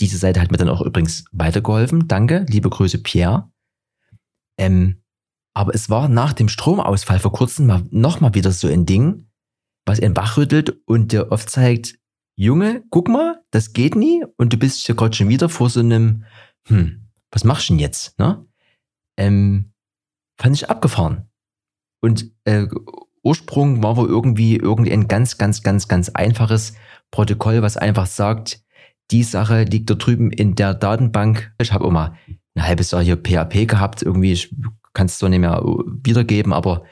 [0.00, 2.08] Diese Seite hat mir dann auch übrigens weitergeholfen.
[2.08, 3.50] Danke, liebe Grüße Pierre.
[4.58, 5.02] Ähm,
[5.54, 9.28] aber es war nach dem Stromausfall vor kurzem mal, noch mal wieder so ein Ding,
[9.86, 11.98] was einen wachrüttelt und dir oft zeigt,
[12.36, 15.80] Junge, guck mal, das geht nie und du bist hier gerade schon wieder vor so
[15.80, 16.24] einem,
[16.66, 18.18] hm, was machst du denn jetzt?
[18.18, 18.44] Ne?
[19.16, 19.72] Ähm,
[20.40, 21.30] fand ich abgefahren.
[22.04, 22.66] Und äh,
[23.22, 26.74] Ursprung war wohl irgendwie irgendein ganz, ganz, ganz, ganz einfaches
[27.10, 28.62] Protokoll, was einfach sagt,
[29.10, 31.54] die Sache liegt da drüben in der Datenbank.
[31.58, 32.14] Ich habe immer
[32.54, 34.54] ein halbes Jahr hier PHP gehabt, irgendwie, ich
[34.92, 36.84] kann es so nicht mehr wiedergeben, aber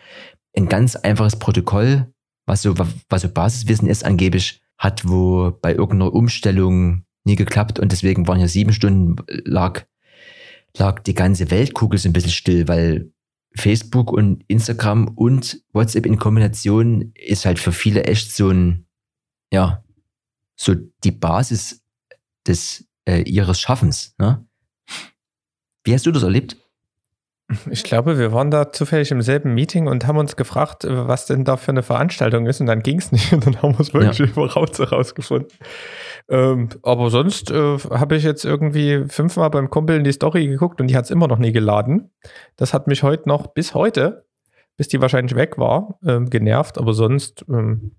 [0.56, 2.10] ein ganz einfaches Protokoll,
[2.46, 7.92] was so, was so Basiswissen ist, angeblich, hat wo bei irgendeiner Umstellung nie geklappt und
[7.92, 9.84] deswegen waren hier sieben Stunden, lag,
[10.74, 13.12] lag die ganze Weltkugel so ein bisschen still, weil
[13.54, 18.86] Facebook und Instagram und WhatsApp in Kombination ist halt für viele echt so ein,
[19.52, 19.84] ja,
[20.56, 21.82] so die Basis
[22.46, 24.14] des äh, ihres Schaffens.
[24.18, 24.46] Ne?
[25.84, 26.56] Wie hast du das erlebt?
[27.70, 31.44] Ich glaube, wir waren da zufällig im selben Meeting und haben uns gefragt, was denn
[31.44, 33.92] da für eine Veranstaltung ist und dann ging es nicht und dann haben wir es
[33.94, 34.26] wirklich ja.
[34.26, 35.56] über Rauze rausgefunden.
[36.28, 40.80] Ähm, aber sonst äh, habe ich jetzt irgendwie fünfmal beim Kumpel in die Story geguckt
[40.80, 42.10] und die hat es immer noch nie geladen.
[42.56, 44.26] Das hat mich heute noch bis heute,
[44.76, 47.92] bis die wahrscheinlich weg war, ähm, genervt, aber sonst ähm,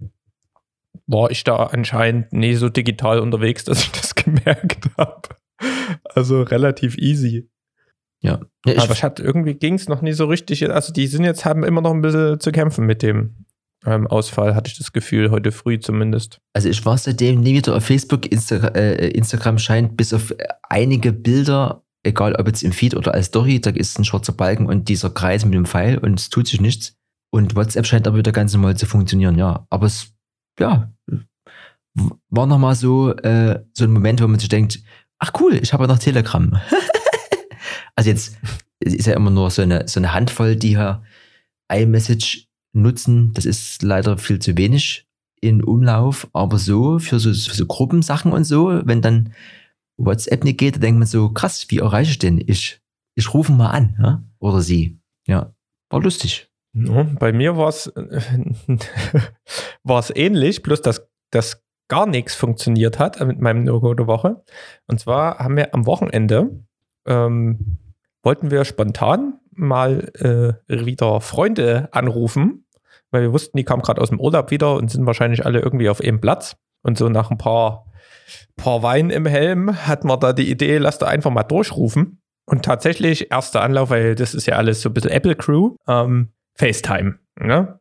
[1.08, 5.30] war ich da anscheinend nie so digital unterwegs, dass ich das gemerkt habe.
[6.16, 7.50] Also relativ easy.
[8.24, 8.40] Ja.
[8.66, 10.70] Aber ich hatte irgendwie ging es noch nie so richtig.
[10.72, 13.46] Also die sind jetzt, haben immer noch ein bisschen zu kämpfen mit dem
[13.86, 16.40] ähm, Ausfall, hatte ich das Gefühl, heute früh zumindest.
[16.54, 20.34] Also ich war seitdem nie wieder auf Facebook, Insta äh, Instagram scheint bis auf
[20.70, 24.68] einige Bilder, egal ob jetzt im Feed oder als Story, da ist ein schwarzer Balken
[24.68, 26.96] und dieser Kreis mit dem Pfeil und es tut sich nichts.
[27.30, 29.66] Und WhatsApp scheint aber wieder ganz normal zu funktionieren, ja.
[29.70, 30.14] Aber es,
[30.60, 30.94] ja,
[32.30, 34.80] war nochmal so, äh, so ein Moment, wo man sich denkt,
[35.20, 36.60] ach cool, ich habe ja noch Telegram.
[37.96, 38.38] also jetzt
[38.80, 41.04] ist ja immer nur so eine, so eine Handvoll, die hier
[41.72, 43.32] iMessage nutzen.
[43.34, 45.08] Das ist leider viel zu wenig
[45.42, 49.34] in Umlauf, aber so für so, für so Gruppensachen und so, wenn dann
[49.98, 52.44] WhatsApp nicht geht, dann denkt man so, krass, wie erreiche ich denn?
[52.46, 52.82] Ich,
[53.16, 54.24] ich rufe mal an, ja?
[54.40, 55.00] oder sie.
[55.28, 55.54] Ja,
[55.90, 56.50] war lustig.
[56.74, 57.94] Ja, bei mir war es
[60.16, 64.44] ähnlich, bloß dass das gar nichts funktioniert hat mit meinem No-Go der Woche.
[64.88, 66.64] Und zwar haben wir am Wochenende,
[67.06, 67.78] ähm,
[68.24, 70.12] wollten wir spontan mal
[70.68, 72.66] äh, wieder Freunde anrufen,
[73.12, 75.90] weil wir wussten, die kamen gerade aus dem Urlaub wieder und sind wahrscheinlich alle irgendwie
[75.90, 76.56] auf einem Platz.
[76.82, 77.86] Und so nach ein paar,
[78.56, 82.22] paar Wein im Helm hat man da die Idee, lass da einfach mal durchrufen.
[82.46, 86.34] Und tatsächlich, erster Anlauf, weil das ist ja alles so ein bisschen Apple Crew, ähm,
[86.56, 87.20] FaceTime.
[87.40, 87.80] Ne?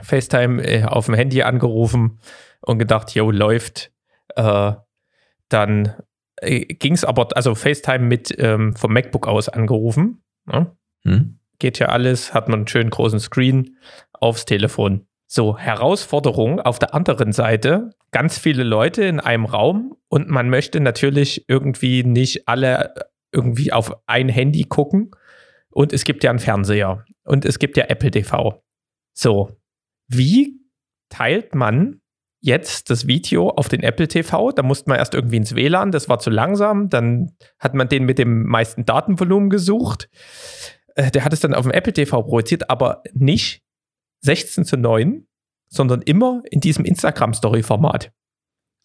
[0.00, 2.20] FaceTime äh, auf dem Handy angerufen
[2.60, 3.90] und gedacht, yo, läuft.
[4.36, 4.72] Äh,
[5.48, 5.94] dann
[6.42, 10.22] äh, ging es aber, also FaceTime mit ähm, vom MacBook aus angerufen.
[10.46, 10.76] Ne?
[11.04, 11.38] Hm.
[11.58, 13.76] Geht ja alles, hat man einen schönen großen Screen
[14.12, 15.06] aufs Telefon.
[15.26, 20.78] So, Herausforderung auf der anderen Seite, ganz viele Leute in einem Raum und man möchte
[20.80, 22.92] natürlich irgendwie nicht alle
[23.32, 25.10] irgendwie auf ein Handy gucken
[25.70, 28.62] und es gibt ja einen Fernseher und es gibt ja Apple TV.
[29.14, 29.56] So,
[30.06, 30.60] wie
[31.08, 32.01] teilt man
[32.42, 34.50] jetzt das Video auf den Apple TV.
[34.52, 36.90] Da musste man erst irgendwie ins WLAN, das war zu langsam.
[36.90, 40.10] Dann hat man den mit dem meisten Datenvolumen gesucht.
[40.96, 43.62] Äh, der hat es dann auf dem Apple TV projiziert, aber nicht
[44.20, 45.26] 16 zu 9,
[45.68, 48.12] sondern immer in diesem Instagram-Story-Format.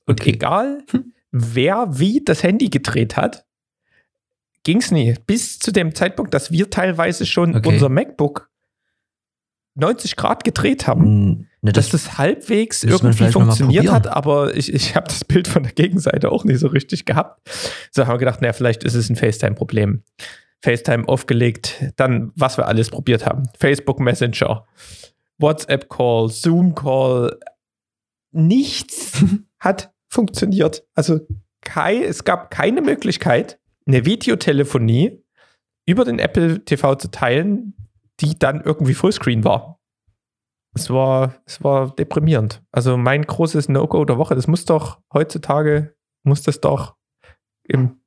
[0.06, 0.34] Und okay.
[0.34, 1.14] egal, hm.
[1.32, 3.46] wer wie das Handy gedreht hat,
[4.64, 5.16] ging es nie.
[5.26, 7.70] Bis zu dem Zeitpunkt, dass wir teilweise schon okay.
[7.70, 8.50] unser MacBook
[9.76, 11.04] 90 Grad gedreht haben.
[11.04, 15.48] Hm, ne, das dass das halbwegs irgendwie funktioniert hat, aber ich, ich habe das Bild
[15.48, 17.42] von der Gegenseite auch nicht so richtig gehabt.
[17.92, 20.04] So haben wir gedacht, naja, vielleicht ist es ein FaceTime-Problem.
[20.62, 23.44] FaceTime aufgelegt, dann was wir alles probiert haben.
[23.60, 24.66] Facebook Messenger,
[25.38, 27.38] WhatsApp Call, Zoom Call,
[28.32, 29.24] nichts
[29.60, 30.84] hat funktioniert.
[30.96, 31.20] Also
[31.62, 35.24] kei, es gab keine Möglichkeit, eine Videotelefonie
[35.86, 37.74] über den Apple TV zu teilen,
[38.20, 39.77] die dann irgendwie Fullscreen war.
[40.78, 42.62] Es war, es war deprimierend.
[42.72, 46.96] Also mein großes No-Go der Woche, das muss doch heutzutage, muss das doch
[47.64, 48.00] im,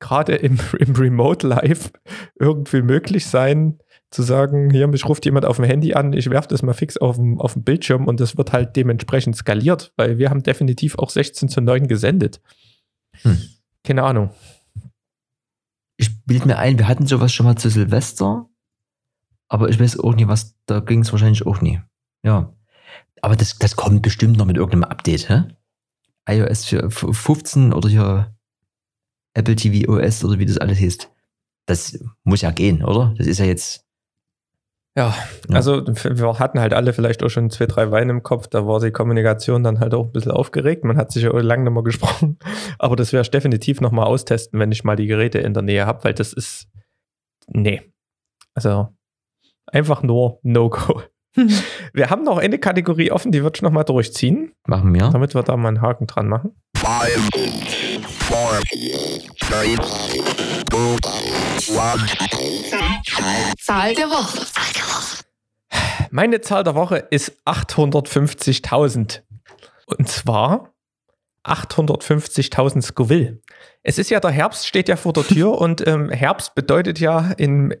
[0.00, 1.92] gerade im, im Remote Live
[2.34, 3.78] irgendwie möglich sein,
[4.10, 6.96] zu sagen, hier, mich ruft jemand auf dem Handy an, ich werfe das mal fix
[6.96, 10.98] auf dem, auf dem Bildschirm und das wird halt dementsprechend skaliert, weil wir haben definitiv
[10.98, 12.40] auch 16 zu 9 gesendet.
[13.22, 13.38] Hm.
[13.84, 14.30] Keine Ahnung.
[15.96, 18.50] Ich bilde mir ein, wir hatten sowas schon mal zu Silvester
[19.50, 21.80] aber ich weiß auch nicht, was, da ging es wahrscheinlich auch nie.
[22.22, 22.52] Ja.
[23.22, 25.44] Aber das, das kommt bestimmt noch mit irgendeinem Update, hä?
[26.28, 28.34] iOS 15 oder hier
[29.34, 31.10] Apple TV OS oder wie das alles hieß.
[31.66, 33.14] Das muss ja gehen, oder?
[33.16, 33.86] Das ist ja jetzt.
[34.96, 35.14] Ja,
[35.48, 38.48] ja, also wir hatten halt alle vielleicht auch schon zwei, drei Weine im Kopf.
[38.48, 40.84] Da war die Kommunikation dann halt auch ein bisschen aufgeregt.
[40.84, 42.38] Man hat sich ja lange nicht mehr gesprochen.
[42.78, 45.86] Aber das werde ich definitiv nochmal austesten, wenn ich mal die Geräte in der Nähe
[45.86, 46.68] habe, weil das ist.
[47.46, 47.82] Nee.
[48.54, 48.88] Also
[49.72, 51.02] Einfach nur No-Go.
[51.92, 54.52] wir haben noch eine Kategorie offen, die würde ich nochmal durchziehen.
[54.66, 55.10] Machen wir.
[55.10, 56.52] Damit wir da mal einen Haken dran machen.
[56.76, 57.28] Five,
[58.18, 58.58] four,
[59.38, 59.76] three,
[60.70, 60.96] two,
[63.58, 64.46] Zahl der Woche.
[66.10, 69.22] Meine Zahl der Woche ist 850.000.
[69.86, 70.72] Und zwar
[71.44, 73.40] 850.000 Scoville.
[73.82, 77.32] Es ist ja der Herbst, steht ja vor der Tür und ähm, Herbst bedeutet ja
[77.36, 77.74] in,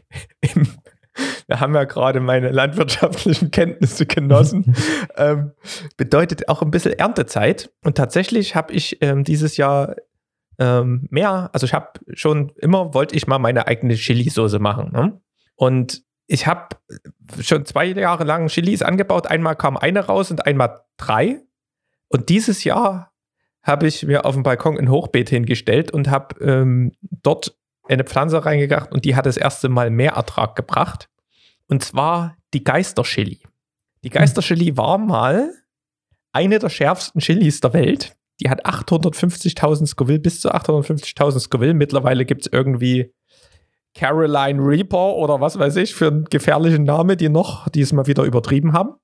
[0.40, 0.68] im
[1.46, 4.74] wir haben ja gerade meine landwirtschaftlichen Kenntnisse genossen,
[5.16, 5.52] ähm,
[5.96, 7.70] bedeutet auch ein bisschen Erntezeit.
[7.84, 9.96] Und tatsächlich habe ich ähm, dieses Jahr
[10.58, 14.92] ähm, mehr, also ich habe schon immer, wollte ich mal meine eigene Chili-Soße machen.
[14.92, 15.20] Ne?
[15.56, 16.76] Und ich habe
[17.40, 19.26] schon zwei Jahre lang Chilis angebaut.
[19.26, 21.42] Einmal kam eine raus und einmal drei.
[22.08, 23.12] Und dieses Jahr
[23.62, 27.56] habe ich mir auf dem Balkon ein Hochbeet hingestellt und habe ähm, dort
[27.88, 31.08] eine Pflanze reingebracht und die hat das erste Mal mehr Ertrag gebracht.
[31.68, 33.42] Und zwar die Geisterchili.
[34.04, 35.50] Die Geisterchili war mal
[36.32, 38.16] eine der schärfsten Chilis der Welt.
[38.40, 41.74] Die hat 850.000 Scoville, bis zu 850.000 Scoville.
[41.74, 43.12] Mittlerweile gibt es irgendwie
[43.94, 48.72] Caroline Reaper oder was weiß ich für einen gefährlichen Namen, die noch diesmal wieder übertrieben
[48.72, 48.94] haben.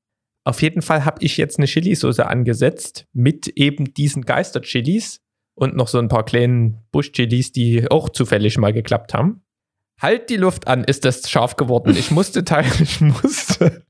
[0.44, 5.20] Auf jeden Fall habe ich jetzt eine Chili-Soße angesetzt mit eben diesen Geister-Chilis
[5.58, 9.42] und noch so ein paar kleinen Busch-Chilis, die auch zufällig mal geklappt haben.
[10.00, 11.96] Halt die Luft an, ist das scharf geworden.
[11.96, 13.82] Ich musste teilen, ich musste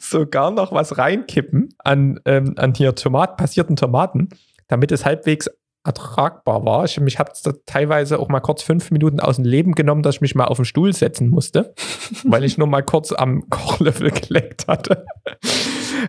[0.00, 4.30] sogar noch was reinkippen an, ähm, an hier Tomat, passierten Tomaten,
[4.68, 5.48] damit es halbwegs
[5.84, 6.84] ertragbar war.
[6.84, 10.16] Ich, mich hat es teilweise auch mal kurz fünf Minuten aus dem Leben genommen, dass
[10.16, 11.74] ich mich mal auf den Stuhl setzen musste,
[12.24, 15.04] weil ich nur mal kurz am Kochlöffel geleckt hatte.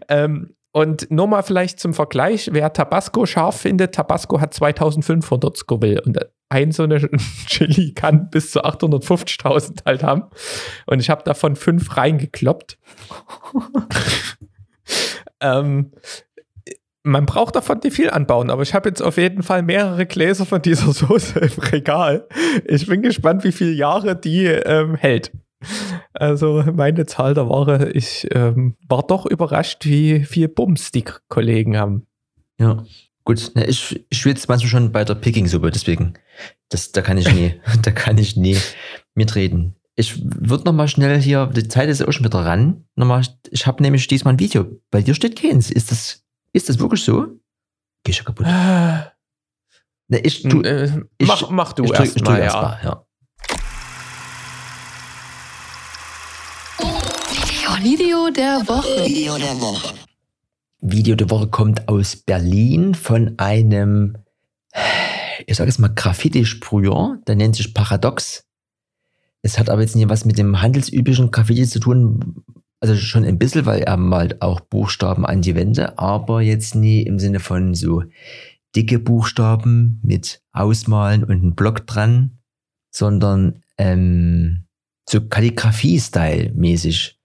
[0.07, 6.01] ähm, und nur mal vielleicht zum Vergleich, wer Tabasco scharf findet, Tabasco hat 2500 Scoville
[6.01, 6.17] und
[6.49, 6.99] ein so eine
[7.45, 10.23] Chili kann bis zu 850.000 halt haben.
[10.87, 12.79] Und ich habe davon fünf reingekloppt.
[15.39, 15.91] ähm,
[17.03, 20.47] man braucht davon nicht viel anbauen, aber ich habe jetzt auf jeden Fall mehrere Gläser
[20.47, 22.27] von dieser Soße im Regal.
[22.65, 25.31] Ich bin gespannt, wie viele Jahre die ähm, hält.
[26.13, 31.77] Also meine Zahl der Ware, ich ähm, war doch überrascht, wie viel Bums die Kollegen
[31.77, 32.07] haben.
[32.59, 32.83] Ja.
[33.25, 36.13] Gut, ich, ich schwitze manchmal schon bei der Picking-Suppe, deswegen,
[36.69, 38.57] das, da kann ich nie, da kann ich nie
[39.15, 39.75] mitreden.
[39.95, 42.83] Ich würde noch mal schnell hier, die Zeit ist ja auch schon wieder ran.
[42.95, 44.65] Noch mal, ich habe nämlich diesmal ein Video.
[44.91, 45.69] Bei dir steht keins.
[45.71, 47.27] Ist das, ist das wirklich so?
[48.03, 48.45] Geh schon kaputt.
[48.47, 49.13] Ah.
[50.09, 53.02] Ne, ich, du, Äh, ich, mach, mach du drück- erst ich mal,
[57.73, 59.05] erst mal, ja.
[59.05, 59.93] Video der Woche.
[60.81, 64.17] Video der Woche kommt aus Berlin von einem,
[65.45, 68.45] ich sage es mal, Graffiti-Sprüher, der nennt sich Paradox.
[69.41, 72.43] Es hat aber jetzt nie was mit dem handelsüblichen Graffiti zu tun,
[72.79, 77.01] also schon ein bisschen, weil er malt auch Buchstaben an die Wände, aber jetzt nie
[77.01, 78.03] im Sinne von so
[78.75, 82.39] dicke Buchstaben mit Ausmalen und einem Block dran,
[82.91, 84.65] sondern ähm,
[85.09, 87.19] so Kalligrafie-Style-mäßig.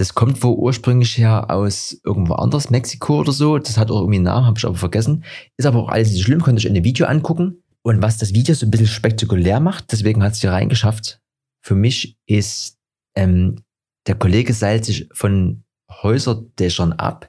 [0.00, 3.58] Das kommt wohl ursprünglich her aus irgendwo anders, Mexiko oder so.
[3.58, 5.24] Das hat auch irgendwie einen Namen, habe ich aber vergessen.
[5.58, 7.62] Ist aber auch alles nicht schlimm, könnt ihr euch in dem Video angucken.
[7.82, 11.20] Und was das Video so ein bisschen spektakulär macht, deswegen hat es hier reingeschafft,
[11.62, 12.78] für mich ist,
[13.14, 13.56] ähm,
[14.06, 17.28] der Kollege seilt sich von Häuserdächern ab.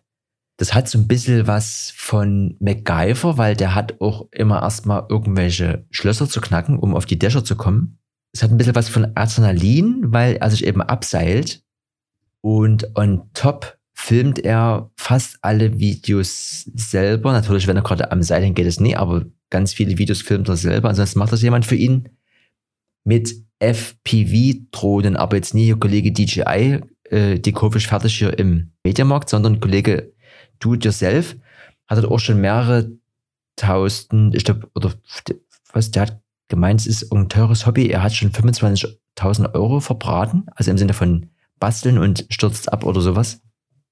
[0.57, 5.85] Das hat so ein bisschen was von MacGyver, weil der hat auch immer erstmal irgendwelche
[5.91, 7.99] Schlösser zu knacken, um auf die Dächer zu kommen.
[8.33, 11.65] Es hat ein bisschen was von Adrenalin, weil er sich eben abseilt
[12.41, 17.31] und on top filmt er fast alle Videos selber.
[17.31, 20.57] Natürlich, wenn er gerade am Seil geht es nie, aber ganz viele Videos filmt er
[20.57, 20.89] selber.
[20.89, 22.09] Ansonsten macht das jemand für ihn
[23.03, 29.29] mit FPV-Drohnen, aber jetzt nie hier Kollege DJI, äh, die ich fertig hier im Mediamarkt,
[29.29, 30.13] sondern Kollege
[30.59, 31.35] Do It Yourself
[31.87, 32.91] hat dort auch schon mehrere
[33.55, 34.93] tausend, ich glaube, oder
[35.73, 37.89] was, der hat gemeint, es ist ein teures Hobby.
[37.89, 41.30] Er hat schon 25.000 Euro verbraten, also im Sinne von
[41.61, 43.41] basteln und stürzt ab oder sowas.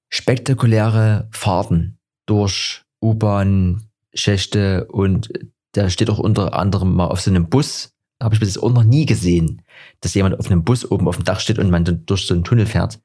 [0.09, 5.29] Spektakuläre Fahrten durch U-Bahn, Schächte und
[5.75, 7.93] der steht auch unter anderem mal auf so einem Bus.
[8.17, 9.61] Da habe ich bis jetzt auch noch nie gesehen,
[10.01, 12.43] dass jemand auf einem Bus oben auf dem Dach steht und man durch so einen
[12.43, 12.99] Tunnel fährt.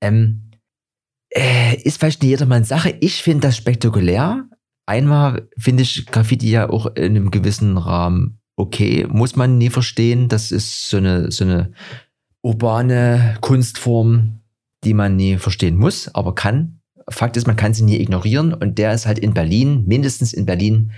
[0.00, 0.50] Ähm,
[1.30, 2.96] äh, ist vielleicht nicht jedermanns Sache.
[3.00, 4.48] Ich finde das spektakulär.
[4.86, 9.06] Einmal finde ich Graffiti ja auch in einem gewissen Rahmen okay.
[9.08, 10.28] Muss man nie verstehen.
[10.28, 11.72] Das ist so eine, so eine
[12.46, 14.40] urbane Kunstform,
[14.84, 16.80] die man nie verstehen muss, aber kann.
[17.08, 20.46] Fakt ist, man kann sie nie ignorieren und der ist halt in Berlin, mindestens in
[20.46, 20.92] Berlin,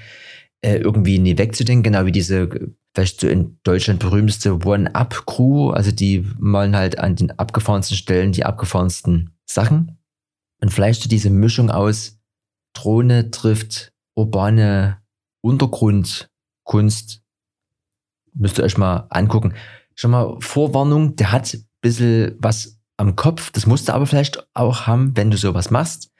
[0.61, 2.51] äh, irgendwie nie wegzudenken, genau wie diese
[2.95, 8.45] vielleicht so in Deutschland berühmteste One-Up-Crew, also die malen halt an den abgefahrensten Stellen die
[8.45, 9.99] abgefahrensten Sachen.
[10.61, 12.19] Und vielleicht so diese Mischung aus
[12.75, 14.99] Drohne trifft urbane
[15.41, 17.23] Untergrundkunst.
[18.35, 19.55] Müsst ihr euch mal angucken.
[20.01, 23.51] Schon mal Vorwarnung, der hat ein bisschen was am Kopf.
[23.51, 26.13] Das musst du aber vielleicht auch haben, wenn du sowas machst.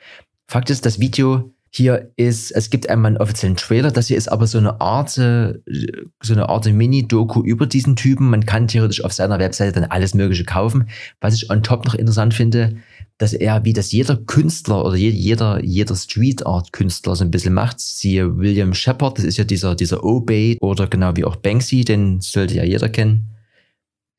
[0.51, 3.93] Fakt ist, das Video hier ist, es gibt einmal einen offiziellen Trailer.
[3.93, 5.61] Das hier ist aber so eine Art, äh,
[6.21, 8.31] so eine Art Mini-Doku über diesen Typen.
[8.31, 10.89] Man kann theoretisch auf seiner Webseite dann alles Mögliche kaufen.
[11.21, 12.79] Was ich on top noch interessant finde,
[13.19, 17.31] dass er, wie das jeder Künstler oder je- jeder, jeder Street Art Künstler so ein
[17.31, 17.79] bisschen macht.
[17.79, 22.21] Siehe William Shepard, das ist ja dieser, dieser Obey oder genau wie auch Banksy, den
[22.21, 23.35] sollte ja jeder kennen.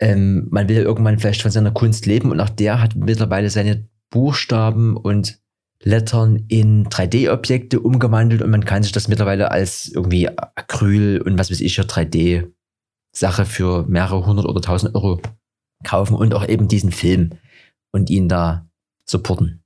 [0.02, 3.50] Ähm, man will ja irgendwann vielleicht von seiner Kunst leben und auch der hat mittlerweile
[3.50, 5.40] seine Buchstaben und
[5.82, 11.52] Lettern in 3D-Objekte umgewandelt und man kann sich das mittlerweile als irgendwie Acryl und was
[11.52, 15.22] weiß ich, ja 3D-Sache für mehrere hundert oder tausend Euro
[15.86, 17.32] kaufen und auch eben diesen Film
[17.92, 18.68] und ihn da
[19.06, 19.64] supporten.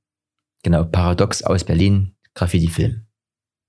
[0.63, 3.05] Genau, Paradox aus Berlin, Graffiti-Film.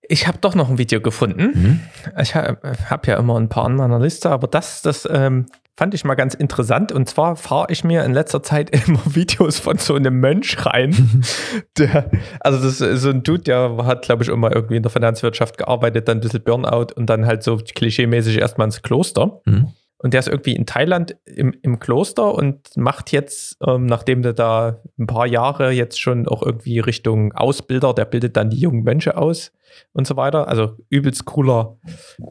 [0.06, 1.52] Ich habe doch noch ein Video gefunden.
[1.54, 1.80] Mhm.
[2.20, 2.60] Ich habe
[2.90, 5.46] hab ja immer ein paar an meiner Liste, aber das, das ähm,
[5.76, 6.92] fand ich mal ganz interessant.
[6.92, 11.22] Und zwar fahre ich mir in letzter Zeit immer Videos von so einem Mönch rein.
[11.78, 12.10] der,
[12.40, 15.58] also das ist so ein Dude, der hat, glaube ich, immer irgendwie in der Finanzwirtschaft
[15.58, 19.40] gearbeitet, dann ein bisschen Burnout und dann halt so klischeemäßig erstmal ins Kloster.
[19.44, 19.72] Mhm.
[20.04, 24.34] Und der ist irgendwie in Thailand im, im Kloster und macht jetzt, ähm, nachdem der
[24.34, 28.84] da ein paar Jahre jetzt schon auch irgendwie Richtung Ausbilder, der bildet dann die jungen
[28.84, 29.50] Mönche aus
[29.94, 30.46] und so weiter.
[30.46, 31.78] Also übelst cooler,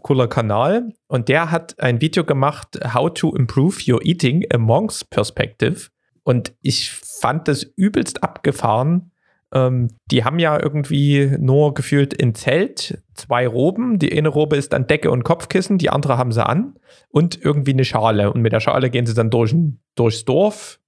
[0.04, 0.90] cooler Kanal.
[1.08, 5.88] Und der hat ein Video gemacht, How to Improve Your Eating a Monk's Perspective.
[6.22, 9.13] Und ich fand das übelst abgefahren,
[9.54, 14.00] ähm, die haben ja irgendwie nur gefühlt in Zelt zwei Roben.
[14.00, 16.76] Die eine Robe ist dann Decke und Kopfkissen, die andere haben sie an
[17.10, 18.34] und irgendwie eine Schale.
[18.34, 19.56] Und mit der Schale gehen sie dann durch,
[19.96, 20.80] durchs Dorf,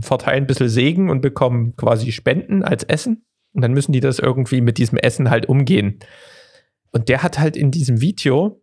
[0.00, 3.24] verteilen ein bisschen Segen und bekommen quasi Spenden als Essen.
[3.52, 5.98] Und dann müssen die das irgendwie mit diesem Essen halt umgehen.
[6.92, 8.62] Und der hat halt in diesem Video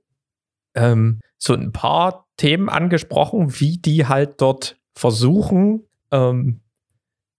[0.75, 6.61] ähm, so ein paar Themen angesprochen, wie die halt dort versuchen, ähm,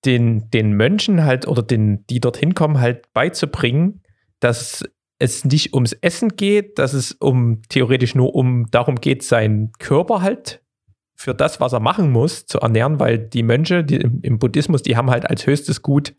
[0.05, 4.03] den, den Mönchen halt oder den, die dorthin kommen, halt beizubringen,
[4.41, 4.85] dass
[5.19, 10.23] es nicht ums Essen geht, dass es um theoretisch nur um darum geht, seinen Körper
[10.23, 10.63] halt
[11.15, 14.83] für das, was er machen muss, zu ernähren, weil die Mönche die im, im Buddhismus,
[14.83, 16.15] die haben halt als höchstes Gut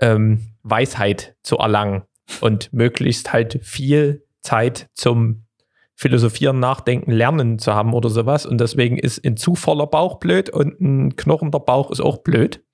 [0.00, 2.02] ähm, Weisheit zu erlangen
[2.40, 5.44] und möglichst halt viel Zeit zum
[5.94, 8.46] Philosophieren, Nachdenken, Lernen zu haben oder sowas.
[8.46, 12.64] Und deswegen ist ein zu voller Bauch blöd und ein knurrender Bauch ist auch blöd.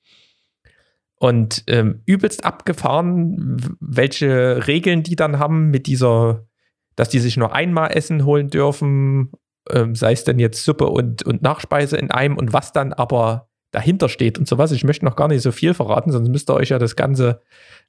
[1.19, 6.47] Und ähm, übelst abgefahren, welche Regeln die dann haben mit dieser,
[6.95, 9.33] dass die sich nur einmal Essen holen dürfen,
[9.71, 13.49] ähm, sei es denn jetzt Suppe und, und Nachspeise in einem und was dann aber
[13.71, 14.73] dahinter steht und sowas.
[14.73, 17.41] Ich möchte noch gar nicht so viel verraten, sonst müsst ihr euch ja das Ganze,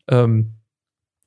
[0.07, 0.53] ähm,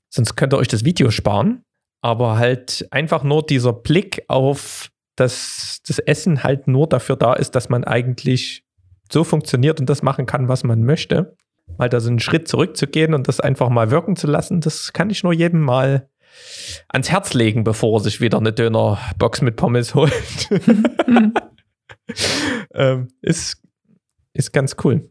[0.08, 1.64] sonst könnt ihr euch das Video sparen.
[2.02, 4.90] Aber halt einfach nur dieser Blick auf
[5.20, 8.64] dass das Essen halt nur dafür da ist, dass man eigentlich
[9.12, 11.36] so funktioniert und das machen kann, was man möchte
[11.80, 15.08] mal da so einen Schritt zurückzugehen und das einfach mal wirken zu lassen, das kann
[15.10, 16.08] ich nur jedem mal
[16.88, 20.12] ans Herz legen, bevor er sich wieder eine Dönerbox mit Pommes holt.
[22.74, 23.62] ähm, ist,
[24.34, 25.10] ist ganz cool.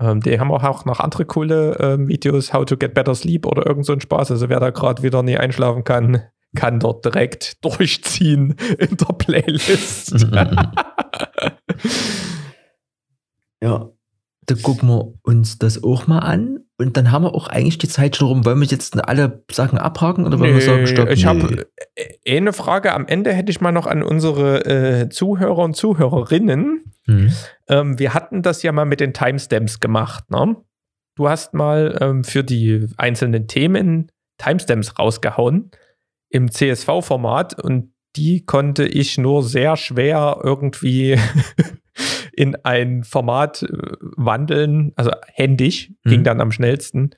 [0.00, 3.64] Ähm, die haben auch noch andere coole ähm, Videos, How to Get Better Sleep oder
[3.66, 4.32] irgend so ein Spaß.
[4.32, 6.22] Also wer da gerade wieder nie einschlafen kann,
[6.56, 10.26] kann dort direkt durchziehen in der Playlist.
[13.62, 13.90] ja,
[14.48, 16.60] da gucken wir uns das auch mal an.
[16.78, 18.44] Und dann haben wir auch eigentlich die Zeit schon rum.
[18.46, 21.10] Wollen wir jetzt alle Sachen abhaken oder wollen nee, wir sagen, stopp?
[21.10, 25.58] Ich habe äh, eine Frage am Ende hätte ich mal noch an unsere äh, Zuhörer
[25.58, 26.84] und Zuhörerinnen.
[27.06, 27.32] Mhm.
[27.68, 30.30] Ähm, wir hatten das ja mal mit den Timestamps gemacht.
[30.30, 30.56] Ne?
[31.16, 35.72] Du hast mal ähm, für die einzelnen Themen Timestamps rausgehauen
[36.30, 41.18] im CSV-Format und die konnte ich nur sehr schwer irgendwie
[42.38, 43.68] in ein Format äh,
[44.00, 46.10] wandeln, also händisch, mhm.
[46.10, 47.10] ging dann am schnellsten.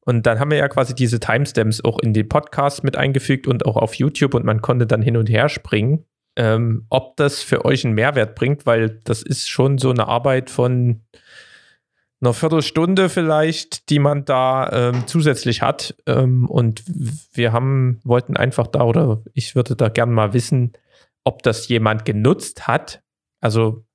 [0.00, 3.64] Und dann haben wir ja quasi diese Timestamps auch in die Podcasts mit eingefügt und
[3.64, 6.04] auch auf YouTube und man konnte dann hin und her springen.
[6.36, 10.50] Ähm, ob das für euch einen Mehrwert bringt, weil das ist schon so eine Arbeit
[10.50, 11.00] von
[12.20, 15.96] einer Viertelstunde vielleicht, die man da ähm, zusätzlich hat.
[16.06, 16.82] Ähm, und
[17.32, 20.74] wir haben, wollten einfach da oder ich würde da gern mal wissen,
[21.24, 23.02] ob das jemand genutzt hat.
[23.40, 23.85] Also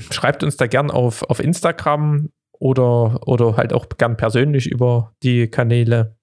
[0.00, 5.48] schreibt uns da gern auf, auf Instagram oder, oder halt auch gern persönlich über die
[5.48, 6.16] Kanäle,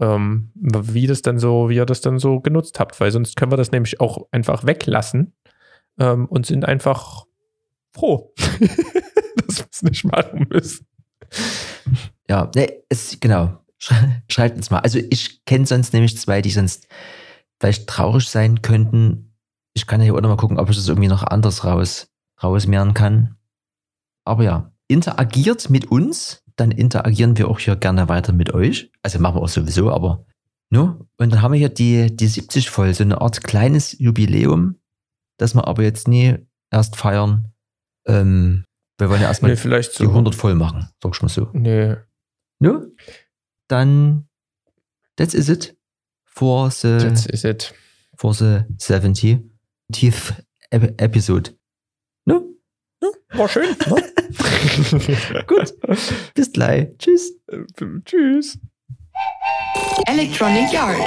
[0.00, 3.52] ähm, wie das dann so, wie ihr das dann so genutzt habt, weil sonst können
[3.52, 5.34] wir das nämlich auch einfach weglassen
[5.98, 7.24] ähm, und sind einfach
[7.92, 8.32] froh,
[9.46, 10.86] dass wir es nicht machen müssen.
[12.28, 13.58] Ja, ne, es, genau.
[14.28, 14.80] Schreibt uns mal.
[14.80, 16.88] Also ich kenne sonst nämlich zwei, die sonst
[17.60, 19.36] vielleicht traurig sein könnten.
[19.72, 22.07] Ich kann ja hier auch noch mal gucken, ob ich das irgendwie noch anders raus
[22.42, 23.36] rausmehren kann.
[24.24, 28.90] Aber ja, interagiert mit uns, dann interagieren wir auch hier gerne weiter mit euch.
[29.02, 30.26] Also machen wir auch sowieso, aber
[30.70, 31.06] nur.
[31.16, 34.76] Und dann haben wir hier die, die 70 voll, so eine Art kleines Jubiläum,
[35.38, 36.36] das wir aber jetzt nie
[36.70, 37.52] erst feiern.
[38.06, 38.64] Ähm,
[38.98, 40.10] wir wollen ja erstmal nee, vielleicht die so.
[40.10, 41.48] 100 voll machen, sag ich mal so.
[41.52, 41.96] Nee.
[42.58, 42.90] Nur?
[43.68, 44.28] Dann,
[45.16, 45.76] that's is it
[46.24, 47.74] for the, that's is it.
[48.16, 50.34] For the 70th
[50.70, 51.57] episode.
[53.00, 53.10] Ne?
[53.34, 53.76] War schön.
[53.86, 55.44] Ne?
[55.46, 55.74] Gut.
[56.34, 56.88] Bis gleich.
[56.98, 57.32] Tschüss.
[58.04, 58.58] Tschüss.
[60.06, 60.98] Electronic Yard.